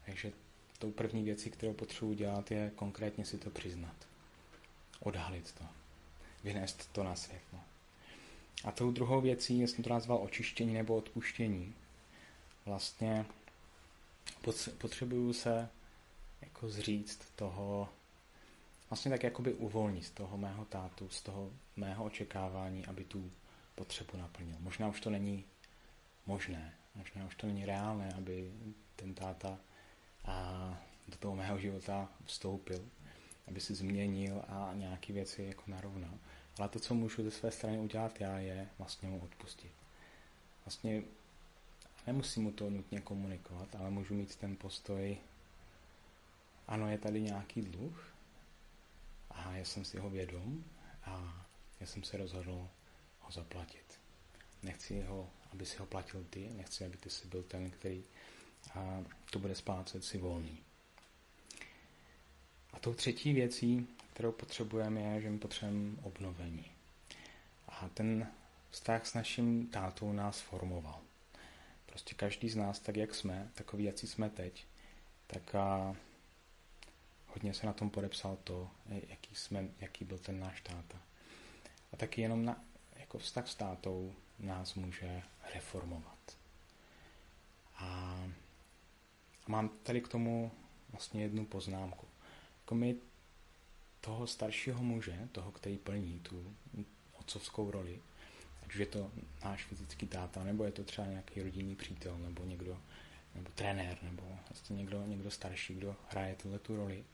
Takže 0.06 0.32
tou 0.80 0.90
první 0.90 1.22
věcí, 1.22 1.50
kterou 1.50 1.72
potřebuji 1.72 2.14
dělat, 2.14 2.50
je 2.50 2.72
konkrétně 2.76 3.24
si 3.24 3.38
to 3.38 3.50
přiznat. 3.50 3.96
Odhalit 5.00 5.52
to. 5.52 5.64
Vynést 6.44 6.92
to 6.92 7.04
na 7.04 7.14
světlo. 7.14 7.58
A 8.64 8.72
tou 8.72 8.90
druhou 8.90 9.20
věcí, 9.20 9.62
jsem 9.62 9.84
to 9.84 9.90
nazval 9.90 10.22
očištění 10.22 10.74
nebo 10.74 10.96
odpuštění. 10.96 11.74
Vlastně 12.66 13.26
potřebuju 14.78 15.32
se 15.32 15.68
jako 16.42 16.68
zříct 16.68 17.36
toho, 17.36 17.88
vlastně 18.90 19.10
tak 19.10 19.22
jakoby 19.22 19.54
uvolnit 19.54 20.04
z 20.04 20.10
toho 20.10 20.38
mého 20.38 20.64
tátu, 20.64 21.08
z 21.08 21.22
toho 21.22 21.50
mého 21.76 22.04
očekávání, 22.04 22.86
aby 22.86 23.04
tu 23.04 23.30
potřebu 23.74 24.16
naplnil. 24.16 24.56
Možná 24.60 24.88
už 24.88 25.00
to 25.00 25.10
není 25.10 25.44
možné, 26.26 26.74
možná 26.94 27.26
už 27.26 27.36
to 27.36 27.46
není 27.46 27.64
reálné, 27.64 28.12
aby 28.16 28.52
ten 28.96 29.14
táta 29.14 29.58
a 30.24 30.78
do 31.08 31.16
toho 31.16 31.36
mého 31.36 31.58
života 31.58 32.08
vstoupil, 32.24 32.84
aby 33.48 33.60
si 33.60 33.74
změnil 33.74 34.42
a 34.48 34.70
nějaké 34.74 35.12
věci 35.12 35.42
jako 35.42 35.62
narovnal. 35.66 36.14
Ale 36.58 36.68
to, 36.68 36.80
co 36.80 36.94
můžu 36.94 37.22
ze 37.22 37.30
své 37.30 37.50
strany 37.50 37.78
udělat 37.78 38.20
já, 38.20 38.38
je 38.38 38.68
vlastně 38.78 39.08
mu 39.08 39.20
odpustit. 39.20 39.72
Vlastně 40.64 41.02
Nemusím 42.06 42.42
mu 42.42 42.52
to 42.52 42.70
nutně 42.70 43.00
komunikovat, 43.00 43.76
ale 43.76 43.90
můžu 43.90 44.14
mít 44.14 44.36
ten 44.36 44.56
postoj, 44.56 45.18
ano, 46.68 46.90
je 46.90 46.98
tady 46.98 47.20
nějaký 47.20 47.62
dluh 47.62 48.14
a 49.30 49.52
já 49.56 49.64
jsem 49.64 49.84
si 49.84 49.98
ho 49.98 50.10
vědom 50.10 50.64
a 51.04 51.46
já 51.80 51.86
jsem 51.86 52.02
se 52.02 52.16
rozhodl 52.16 52.68
ho 53.20 53.32
zaplatit. 53.32 54.00
Nechci 54.62 55.02
ho, 55.02 55.30
aby 55.52 55.66
si 55.66 55.78
ho 55.78 55.86
platil 55.86 56.24
ty, 56.30 56.50
nechci, 56.54 56.84
aby 56.84 56.96
ty 56.96 57.10
si 57.10 57.28
byl 57.28 57.42
ten, 57.42 57.70
který 57.70 58.04
a 58.74 59.04
to 59.30 59.38
bude 59.38 59.54
splácet 59.54 60.04
si 60.04 60.18
volný. 60.18 60.58
A 62.72 62.78
tou 62.78 62.94
třetí 62.94 63.32
věcí, 63.32 63.88
kterou 64.12 64.32
potřebujeme, 64.32 65.00
je, 65.00 65.20
že 65.20 65.30
my 65.30 65.38
potřebujeme 65.38 65.96
obnovení. 66.02 66.64
A 67.68 67.88
ten 67.94 68.28
vztah 68.70 69.06
s 69.06 69.14
naším 69.14 69.66
tátou 69.66 70.12
nás 70.12 70.40
formoval. 70.40 71.00
Prostě 71.86 72.14
každý 72.14 72.48
z 72.48 72.56
nás, 72.56 72.78
tak 72.78 72.96
jak 72.96 73.14
jsme, 73.14 73.50
takový, 73.54 73.84
jak 73.84 73.98
jsme 73.98 74.30
teď, 74.30 74.64
tak 75.26 75.54
a 75.54 75.96
hodně 77.26 77.54
se 77.54 77.66
na 77.66 77.72
tom 77.72 77.90
podepsal 77.90 78.38
to, 78.44 78.70
jaký, 79.08 79.34
jsme, 79.34 79.68
jaký 79.80 80.04
byl 80.04 80.18
ten 80.18 80.40
náš 80.40 80.60
táta. 80.60 80.98
a 81.92 81.96
taky 81.96 82.20
jenom 82.20 82.44
na, 82.44 82.64
jako 82.96 83.18
vztah 83.18 83.48
s 83.48 83.54
tátou 83.54 84.14
nás 84.38 84.74
může 84.74 85.22
reformovat. 85.54 86.36
A 87.76 88.18
mám 89.50 89.68
tady 89.82 90.00
k 90.00 90.08
tomu 90.08 90.52
vlastně 90.90 91.22
jednu 91.22 91.46
poznámku. 91.46 92.06
Jako 92.60 92.74
my 92.74 92.96
toho 94.00 94.26
staršího 94.26 94.82
muže, 94.82 95.28
toho, 95.32 95.52
který 95.52 95.78
plní 95.78 96.20
tu 96.20 96.56
otcovskou 97.18 97.70
roli, 97.70 98.00
ať 98.62 98.68
už 98.68 98.76
je 98.76 98.86
to 98.86 99.10
náš 99.44 99.64
fyzický 99.64 100.06
táta, 100.06 100.44
nebo 100.44 100.64
je 100.64 100.72
to 100.72 100.84
třeba 100.84 101.06
nějaký 101.06 101.42
rodinný 101.42 101.76
přítel, 101.76 102.18
nebo 102.18 102.44
někdo, 102.44 102.78
nebo 103.34 103.50
trenér, 103.54 103.98
nebo 104.02 104.22
vlastně 104.48 104.76
někdo, 104.76 105.06
někdo 105.06 105.30
starší, 105.30 105.74
kdo 105.74 105.96
hraje 106.08 106.34
tuhle 106.34 106.58
tu 106.58 106.76
roli, 106.76 107.04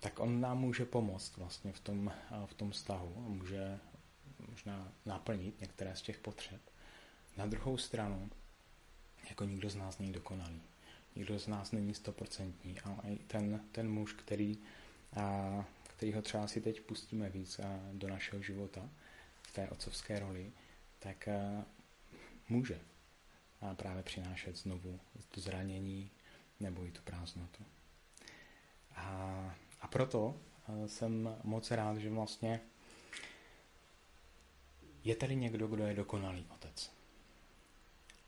tak 0.00 0.20
on 0.20 0.40
nám 0.40 0.58
může 0.58 0.84
pomoct 0.84 1.36
vlastně 1.36 1.72
v 1.72 1.80
tom, 1.80 2.12
v 2.46 2.54
tom 2.54 2.70
vztahu 2.70 3.24
a 3.26 3.28
může 3.28 3.78
možná 4.48 4.92
naplnit 5.06 5.60
některé 5.60 5.96
z 5.96 6.02
těch 6.02 6.18
potřeb. 6.18 6.60
Na 7.36 7.46
druhou 7.46 7.78
stranu, 7.78 8.30
jako 9.28 9.44
nikdo 9.44 9.70
z 9.70 9.76
nás 9.76 9.98
není 9.98 10.12
dokonalý. 10.12 10.62
Nikdo 11.16 11.38
z 11.38 11.46
nás 11.46 11.72
není 11.72 11.94
stoprocentní, 11.94 12.80
ale 12.80 12.96
i 13.12 13.16
ten, 13.16 13.60
ten 13.72 13.90
muž, 13.90 14.12
který, 14.12 14.58
a, 15.16 15.64
který 15.82 16.12
ho 16.12 16.22
třeba 16.22 16.46
si 16.46 16.60
teď 16.60 16.80
pustíme 16.80 17.30
víc 17.30 17.58
a, 17.58 17.80
do 17.92 18.08
našeho 18.08 18.42
života, 18.42 18.88
v 19.42 19.52
té 19.52 19.68
otcovské 19.68 20.18
roli, 20.18 20.52
tak 20.98 21.28
a, 21.28 21.64
může 22.48 22.80
a 23.60 23.74
právě 23.74 24.02
přinášet 24.02 24.56
znovu 24.56 25.00
to 25.30 25.40
zranění 25.40 26.10
nebo 26.60 26.86
i 26.86 26.92
tu 26.92 27.02
prázdnotu. 27.02 27.64
A, 28.96 29.54
a 29.80 29.88
proto 29.88 30.40
jsem 30.86 31.36
moc 31.44 31.70
rád, 31.70 31.98
že 31.98 32.10
vlastně 32.10 32.60
je 35.04 35.16
tady 35.16 35.36
někdo, 35.36 35.66
kdo 35.66 35.86
je 35.86 35.94
dokonalý 35.94 36.46
otec. 36.54 36.90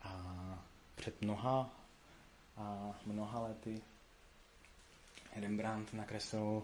A 0.03 0.65
před 0.95 1.23
mnoha 1.23 1.78
a 2.59 2.95
mnoha 3.07 3.41
lety 3.41 3.83
Rembrandt 5.37 5.95
nakreslil 5.95 6.63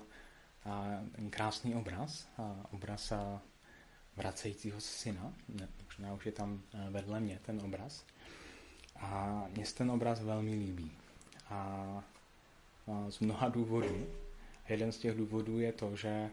ten 1.17 1.31
krásný 1.31 1.75
obraz, 1.75 2.29
a 2.39 2.67
obraz 2.73 3.13
a 3.13 3.43
vracejícího 4.17 4.81
syna. 4.81 5.33
Možná 5.85 6.15
už 6.15 6.27
je 6.27 6.33
tam 6.33 6.63
vedle 6.91 7.21
mě 7.21 7.39
ten 7.47 7.61
obraz. 7.61 8.05
A 8.97 9.45
mně 9.51 9.67
se 9.67 9.75
ten 9.75 9.91
obraz 9.91 10.21
velmi 10.21 10.55
líbí. 10.55 10.93
A 11.51 12.03
z 13.09 13.21
mnoha 13.21 13.49
důvodů. 13.49 14.07
Jeden 14.69 14.93
z 14.93 14.99
těch 14.99 15.17
důvodů 15.17 15.61
je 15.61 15.73
to, 15.73 15.97
že 15.97 16.31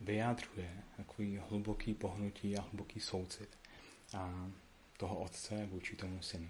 vyjádřuje 0.00 0.70
takový 0.96 1.40
hluboký 1.48 1.94
pohnutí 1.94 2.58
a 2.58 2.62
hluboký 2.62 3.00
soucit 3.00 3.58
a 4.16 4.50
toho 4.96 5.18
otce 5.18 5.66
vůči 5.66 5.96
tomu 5.96 6.22
synu. 6.22 6.48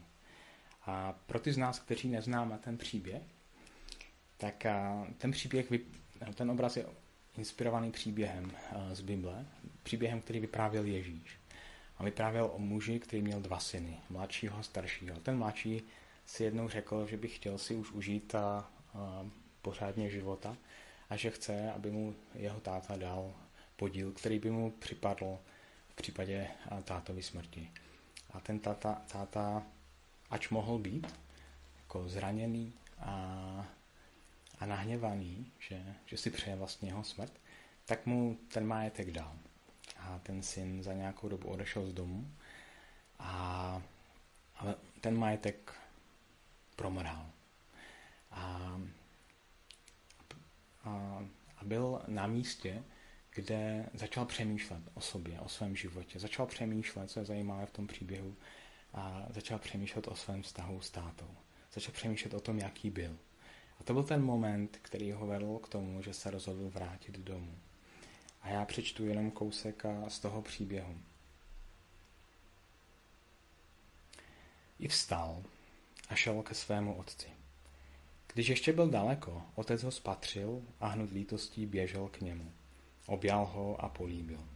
A 0.87 1.13
pro 1.27 1.41
ty 1.41 1.53
z 1.53 1.57
nás, 1.57 1.79
kteří 1.79 2.09
neznáme 2.09 2.59
ten 2.59 2.79
příběh, 2.79 3.23
tak 4.37 4.67
ten 5.19 5.31
příběh, 5.31 5.73
ten 6.35 6.51
obraz 6.51 6.77
je 6.77 6.87
inspirovaný 7.37 7.91
příběhem 7.93 8.53
z 8.93 9.01
Bible, 9.01 9.47
příběhem, 9.83 10.21
který 10.21 10.41
vyprávěl 10.41 10.85
Ježíš. 10.85 11.39
A 11.99 12.05
vyprávěl 12.05 12.51
o 12.55 12.59
muži, 12.59 12.99
který 12.99 13.23
měl 13.23 13.41
dva 13.41 13.61
syny, 13.61 14.01
mladšího 14.11 14.59
a 14.59 14.63
staršího. 14.63 15.21
Ten 15.21 15.39
mladší 15.39 15.83
si 16.27 16.45
jednou 16.45 16.69
řekl, 16.69 17.07
že 17.07 17.17
by 17.17 17.29
chtěl 17.29 17.59
si 17.59 17.77
už 17.77 17.93
užít 17.93 18.35
a, 18.35 18.71
a 18.95 19.27
pořádně 19.63 20.11
života 20.11 20.57
a 21.11 21.17
že 21.17 21.31
chce, 21.31 21.73
aby 21.73 21.91
mu 21.91 22.15
jeho 22.35 22.61
táta 22.61 22.97
dal 22.97 23.35
podíl, 23.77 24.13
který 24.13 24.39
by 24.39 24.51
mu 24.51 24.71
připadl 24.71 25.39
v 25.89 25.95
případě 25.95 26.49
tátovy 26.85 27.23
smrti. 27.23 27.71
A 28.31 28.41
ten 28.41 28.59
táta, 28.59 29.03
táta 29.13 29.63
ač 30.33 30.49
mohl 30.49 30.79
být 30.79 31.07
jako 31.77 32.09
zraněný 32.09 32.73
a, 32.99 33.13
a 34.59 34.67
nahněvaný, 34.67 35.53
že, 35.59 35.95
že 36.07 36.17
si 36.17 36.31
přeje 36.31 36.57
vlastně 36.57 36.89
jeho 36.89 37.05
smrt, 37.05 37.33
tak 37.85 38.07
mu 38.07 38.39
ten 38.49 38.67
majetek 38.67 39.11
dal. 39.11 39.33
A 39.99 40.19
ten 40.19 40.43
syn 40.43 40.83
za 40.83 40.93
nějakou 40.93 41.29
dobu 41.29 41.49
odešel 41.49 41.87
z 41.87 41.93
domu 41.93 42.31
a 43.19 43.83
ale 44.57 44.75
ten 45.01 45.19
majetek 45.19 45.75
promrhal. 46.77 47.27
A, 48.31 48.81
a, 50.85 51.23
a 51.57 51.65
byl 51.65 52.03
na 52.09 52.27
místě, 52.27 52.83
kde 53.35 53.89
začal 53.95 54.25
přemýšlet 54.25 54.83
o 54.95 55.01
sobě, 55.01 55.41
o 55.41 55.49
svém 55.49 55.77
životě. 55.77 56.19
Začal 56.19 56.47
přemýšlet, 56.47 57.11
co 57.11 57.21
je 57.21 57.25
zajímavé 57.25 57.67
v 57.67 57.71
tom 57.71 57.87
příběhu, 57.87 58.37
a 58.95 59.27
začal 59.31 59.59
přemýšlet 59.59 60.09
o 60.09 60.17
svém 60.17 60.43
vztahu 60.43 60.81
s 60.81 60.91
tátou. 60.91 61.31
Začal 61.73 61.93
přemýšlet 61.95 62.35
o 62.35 62.41
tom, 62.41 62.59
jaký 62.59 62.91
byl. 62.91 63.19
A 63.81 63.85
to 63.85 63.93
byl 63.93 64.03
ten 64.03 64.25
moment, 64.25 64.79
který 64.83 65.13
ho 65.13 65.27
vedl 65.27 65.59
k 65.59 65.69
tomu, 65.69 66.03
že 66.03 66.15
se 66.15 66.31
rozhodl 66.31 66.71
vrátit 66.71 67.19
domů. 67.19 67.59
A 68.43 68.49
já 68.49 68.65
přečtu 68.65 69.07
jenom 69.07 69.31
kousek 69.31 69.83
z 70.09 70.21
toho 70.21 70.43
příběhu. 70.43 70.99
I 74.79 74.89
vstal 74.89 75.43
a 76.09 76.15
šel 76.15 76.43
ke 76.43 76.55
svému 76.55 76.95
otci. 76.95 77.27
Když 78.33 78.49
ještě 78.49 78.73
byl 78.73 78.89
daleko, 78.89 79.43
otec 79.55 79.83
ho 79.83 79.91
spatřil 79.91 80.63
a 80.81 80.87
hned 80.87 81.11
lítostí 81.11 81.67
běžel 81.67 82.09
k 82.09 82.21
němu. 82.21 82.53
Objal 83.07 83.47
ho 83.47 83.85
a 83.85 83.89
políbil. 83.89 84.49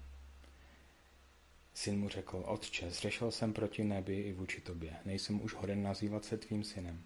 Syn 1.76 1.98
mu 1.98 2.08
řekl, 2.08 2.42
otče, 2.46 2.90
zřešil 2.90 3.30
jsem 3.30 3.52
proti 3.52 3.84
nebi 3.84 4.20
i 4.20 4.32
vůči 4.32 4.60
tobě, 4.60 4.96
nejsem 5.04 5.42
už 5.42 5.54
hoden 5.54 5.82
nazývat 5.82 6.24
se 6.24 6.38
tvým 6.38 6.64
synem. 6.64 7.02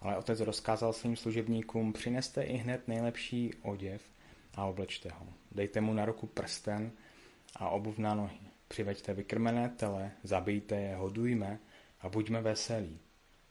Ale 0.00 0.16
otec 0.16 0.40
rozkázal 0.40 0.92
svým 0.92 1.16
služebníkům, 1.16 1.92
přineste 1.92 2.42
i 2.42 2.56
hned 2.56 2.88
nejlepší 2.88 3.54
oděv 3.62 4.02
a 4.54 4.64
oblečte 4.64 5.10
ho. 5.10 5.26
Dejte 5.52 5.80
mu 5.80 5.94
na 5.94 6.04
ruku 6.04 6.26
prsten 6.26 6.92
a 7.56 7.68
obuv 7.68 7.98
na 7.98 8.14
nohy. 8.14 8.38
Přiveďte 8.68 9.14
vykrmené 9.14 9.68
tele, 9.68 10.12
zabijte 10.22 10.76
je, 10.76 10.96
hodujme 10.96 11.58
a 12.00 12.08
buďme 12.08 12.42
veselí. 12.42 12.98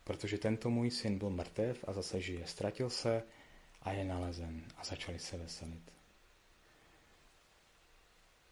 Protože 0.03 0.37
tento 0.37 0.69
můj 0.69 0.91
syn 0.91 1.17
byl 1.17 1.29
mrtev 1.29 1.85
a 1.87 1.93
zase 1.93 2.21
žije. 2.21 2.47
Ztratil 2.47 2.89
se 2.89 3.23
a 3.81 3.91
je 3.91 4.05
nalezen. 4.05 4.63
A 4.77 4.83
začali 4.83 5.19
se 5.19 5.37
veselit. 5.37 5.91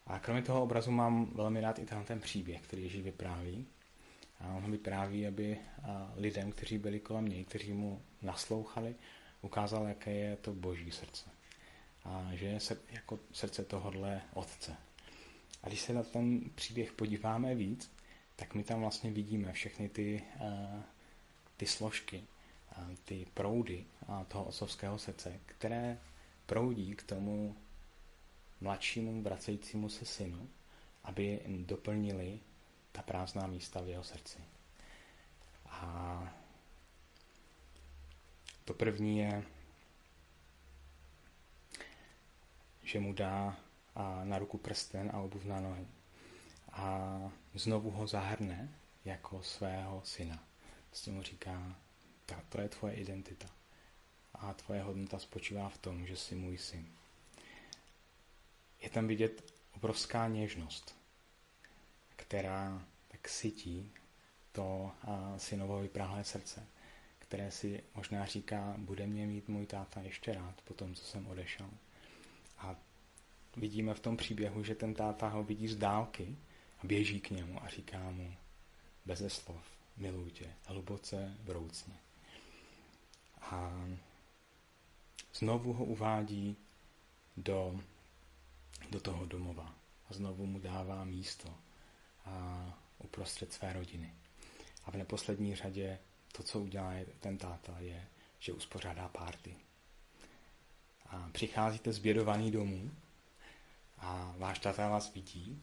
A 0.06 0.18
kromě 0.18 0.42
toho 0.42 0.62
obrazu 0.62 0.90
mám 0.90 1.26
velmi 1.34 1.60
rád 1.60 1.78
i 1.78 1.86
ten 2.04 2.20
příběh, 2.20 2.60
který 2.62 2.82
Ježíš 2.82 3.02
vypráví. 3.02 3.66
A 4.40 4.48
on 4.48 4.62
ho 4.62 4.70
vypráví, 4.70 5.26
aby 5.26 5.58
lidem, 6.16 6.52
kteří 6.52 6.78
byli 6.78 7.00
kolem 7.00 7.28
něj, 7.28 7.44
kteří 7.44 7.72
mu 7.72 8.02
naslouchali, 8.22 8.94
ukázal, 9.42 9.86
jaké 9.86 10.12
je 10.12 10.36
to 10.36 10.54
boží 10.54 10.90
srdce. 10.90 11.30
A 12.04 12.30
že 12.32 12.46
je 12.46 12.58
jako 12.90 13.18
srdce 13.32 13.64
tohohle 13.64 14.22
otce. 14.34 14.76
A 15.62 15.68
když 15.68 15.80
se 15.80 15.92
na 15.92 16.02
ten 16.02 16.40
příběh 16.54 16.92
podíváme 16.92 17.54
víc, 17.54 17.92
tak 18.36 18.54
my 18.54 18.64
tam 18.64 18.80
vlastně 18.80 19.10
vidíme 19.10 19.52
všechny 19.52 19.88
ty, 19.88 20.22
ty 21.56 21.66
složky, 21.66 22.24
ty 23.04 23.26
proudy 23.34 23.84
toho 24.28 24.44
otcovského 24.44 24.98
srdce, 24.98 25.40
které 25.46 25.98
proudí 26.46 26.94
k 26.94 27.02
tomu 27.02 27.56
mladšímu 28.62 29.22
vracejícímu 29.22 29.88
se 29.88 30.04
synu, 30.04 30.48
aby 31.04 31.40
doplnili 31.46 32.40
ta 32.92 33.02
prázdná 33.02 33.46
místa 33.46 33.80
v 33.80 33.88
jeho 33.88 34.04
srdci. 34.04 34.38
A 35.66 36.34
to 38.64 38.74
první 38.74 39.18
je, 39.18 39.44
že 42.82 43.00
mu 43.00 43.12
dá 43.12 43.56
na 44.24 44.38
ruku 44.38 44.58
prsten 44.58 45.10
a 45.14 45.20
obuv 45.20 45.44
na 45.44 45.60
nohy. 45.60 45.86
A 46.72 47.18
znovu 47.54 47.90
ho 47.90 48.06
zahrne 48.06 48.74
jako 49.04 49.42
svého 49.42 50.02
syna. 50.04 50.44
Vlastně 50.90 51.12
mu 51.12 51.22
říká, 51.22 51.76
to 52.48 52.60
je 52.60 52.68
tvoje 52.68 52.94
identita. 52.94 53.46
A 54.34 54.54
tvoje 54.54 54.82
hodnota 54.82 55.18
spočívá 55.18 55.68
v 55.68 55.78
tom, 55.78 56.06
že 56.06 56.16
jsi 56.16 56.34
můj 56.34 56.58
syn 56.58 57.01
je 58.82 58.90
tam 58.90 59.06
vidět 59.06 59.54
obrovská 59.76 60.28
něžnost, 60.28 60.96
která 62.16 62.86
tak 63.08 63.28
sytí 63.28 63.92
to 64.52 64.92
synovo 65.36 65.80
vypráhlé 65.80 66.24
srdce, 66.24 66.66
které 67.18 67.50
si 67.50 67.82
možná 67.94 68.26
říká, 68.26 68.74
bude 68.78 69.06
mě 69.06 69.26
mít 69.26 69.48
můj 69.48 69.66
táta 69.66 70.00
ještě 70.00 70.34
rád 70.34 70.60
po 70.64 70.74
tom, 70.74 70.94
co 70.94 71.04
jsem 71.04 71.26
odešel. 71.26 71.70
A 72.58 72.76
vidíme 73.56 73.94
v 73.94 74.00
tom 74.00 74.16
příběhu, 74.16 74.64
že 74.64 74.74
ten 74.74 74.94
táta 74.94 75.28
ho 75.28 75.44
vidí 75.44 75.68
z 75.68 75.76
dálky 75.76 76.36
a 76.78 76.86
běží 76.86 77.20
k 77.20 77.30
němu 77.30 77.62
a 77.64 77.68
říká 77.68 78.10
mu 78.10 78.34
beze 79.06 79.30
slov, 79.30 79.64
miluji 79.96 80.30
tě, 80.30 80.54
hluboce, 80.66 81.36
vroucně. 81.42 81.94
A 83.40 83.86
znovu 85.34 85.72
ho 85.72 85.84
uvádí 85.84 86.56
do 87.36 87.80
do 88.90 89.00
toho 89.00 89.26
domova. 89.26 89.74
a 90.10 90.14
znovu 90.14 90.46
mu 90.46 90.58
dává 90.58 91.04
místo 91.04 91.54
a 92.24 92.64
uprostřed 92.98 93.52
své 93.52 93.72
rodiny. 93.72 94.14
A 94.84 94.90
v 94.90 94.94
neposlední 94.94 95.54
řadě 95.54 95.98
to, 96.32 96.42
co 96.42 96.60
udělá 96.60 96.92
ten 97.20 97.38
táta, 97.38 97.78
je, 97.78 98.06
že 98.38 98.52
uspořádá 98.52 99.08
párty. 99.08 99.56
A 101.06 101.28
přicházíte 101.32 101.92
zbědovaný 101.92 102.50
domů 102.50 102.90
a 103.98 104.34
váš 104.38 104.58
táta 104.58 104.88
vás 104.88 105.14
vidí 105.14 105.62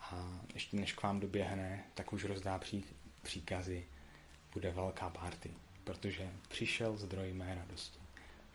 a 0.00 0.40
ještě 0.54 0.76
než 0.76 0.92
k 0.92 1.02
vám 1.02 1.20
doběhne, 1.20 1.84
tak 1.94 2.12
už 2.12 2.24
rozdá 2.24 2.58
pří, 2.58 2.84
příkazy, 3.22 3.86
bude 4.52 4.70
velká 4.70 5.10
párty, 5.10 5.54
protože 5.84 6.32
přišel 6.48 6.96
zdroj 6.96 7.32
mé 7.32 7.54
radosti. 7.54 7.98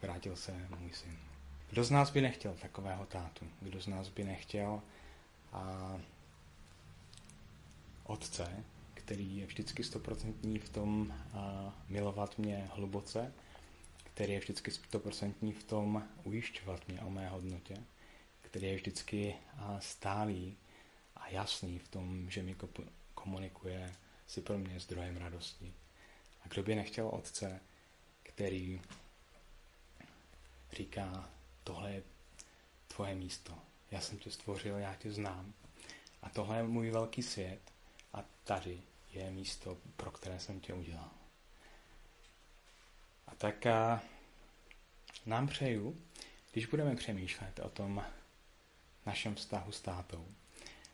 Vrátil 0.01 0.35
se 0.35 0.67
můj 0.79 0.93
syn. 0.93 1.26
Kdo 1.69 1.83
z 1.83 1.91
nás 1.91 2.11
by 2.11 2.21
nechtěl 2.21 2.53
takového 2.53 3.05
tátu? 3.05 3.47
Kdo 3.61 3.81
z 3.81 3.87
nás 3.87 4.09
by 4.09 4.23
nechtěl 4.23 4.81
a 5.53 5.97
otce, 8.03 8.63
který 8.93 9.37
je 9.37 9.45
vždycky 9.45 9.83
stoprocentní 9.83 10.59
v 10.59 10.69
tom 10.69 11.13
a, 11.33 11.73
milovat 11.89 12.37
mě 12.37 12.69
hluboce, 12.73 13.33
který 14.03 14.33
je 14.33 14.39
vždycky 14.39 14.71
stoprocentní 14.71 15.53
v 15.53 15.63
tom 15.63 16.03
ujišťovat 16.23 16.87
mě 16.87 17.01
o 17.01 17.09
mé 17.09 17.29
hodnotě, 17.29 17.77
který 18.41 18.67
je 18.67 18.75
vždycky 18.75 19.35
a, 19.57 19.79
stálý 19.79 20.57
a 21.15 21.29
jasný 21.29 21.79
v 21.79 21.87
tom, 21.87 22.29
že 22.29 22.43
mi 22.43 22.55
komunikuje 23.13 23.95
si 24.27 24.41
pro 24.41 24.57
mě 24.57 24.79
zdrojem 24.79 25.17
radosti. 25.17 25.73
A 26.45 26.47
kdo 26.47 26.63
by 26.63 26.75
nechtěl 26.75 27.07
otce, 27.07 27.59
který 28.23 28.81
říká, 30.71 31.29
tohle 31.67 31.91
je 31.93 32.03
tvoje 32.87 33.15
místo. 33.15 33.57
Já 33.91 34.01
jsem 34.01 34.17
tě 34.17 34.31
stvořil, 34.31 34.77
já 34.77 34.95
tě 34.95 35.11
znám. 35.11 35.53
A 36.21 36.29
tohle 36.29 36.57
je 36.57 36.63
můj 36.63 36.91
velký 36.91 37.23
svět 37.23 37.61
a 38.13 38.23
tady 38.43 38.81
je 39.13 39.31
místo, 39.31 39.77
pro 39.95 40.11
které 40.11 40.39
jsem 40.39 40.59
tě 40.59 40.73
udělal. 40.73 41.11
A 43.27 43.35
tak 43.35 43.65
a 43.65 44.01
nám 45.25 45.47
přeju, 45.47 46.01
když 46.51 46.65
budeme 46.65 46.95
přemýšlet 46.95 47.59
o 47.59 47.69
tom 47.69 48.05
našem 49.05 49.35
vztahu 49.35 49.71
s 49.71 49.81
tátou, 49.81 50.27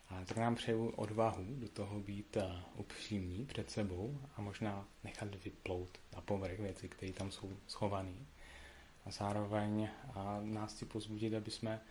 a 0.09 0.25
tak 0.25 0.37
nám 0.37 0.55
přeju 0.55 0.89
odvahu 0.89 1.45
do 1.47 1.69
toho 1.69 1.99
být 1.99 2.37
upřímní 2.75 3.45
před 3.45 3.71
sebou 3.71 4.21
a 4.35 4.41
možná 4.41 4.87
nechat 5.03 5.35
vyplout 5.35 5.97
na 6.15 6.21
povrch 6.21 6.59
věci, 6.59 6.89
které 6.89 7.13
tam 7.13 7.31
jsou 7.31 7.57
schované. 7.67 8.25
A 9.05 9.11
zároveň 9.11 9.89
a 10.13 10.39
nás 10.41 10.73
chci 10.73 10.85
pozbudit, 10.85 11.33
aby 11.33 11.51
jsme 11.51 11.81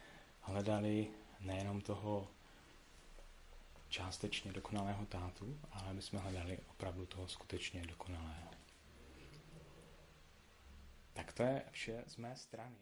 hledali 0.40 1.10
nejenom 1.40 1.80
toho 1.80 2.28
částečně 3.88 4.52
dokonalého 4.52 5.06
tátu, 5.06 5.60
ale 5.72 5.90
aby 5.90 6.02
jsme 6.02 6.18
hledali 6.18 6.58
opravdu 6.70 7.06
toho 7.06 7.28
skutečně 7.28 7.86
dokonalého. 7.86 8.50
Tak 11.12 11.32
to 11.32 11.42
je 11.42 11.62
vše 11.70 12.04
z 12.06 12.16
mé 12.16 12.36
strany. 12.36 12.76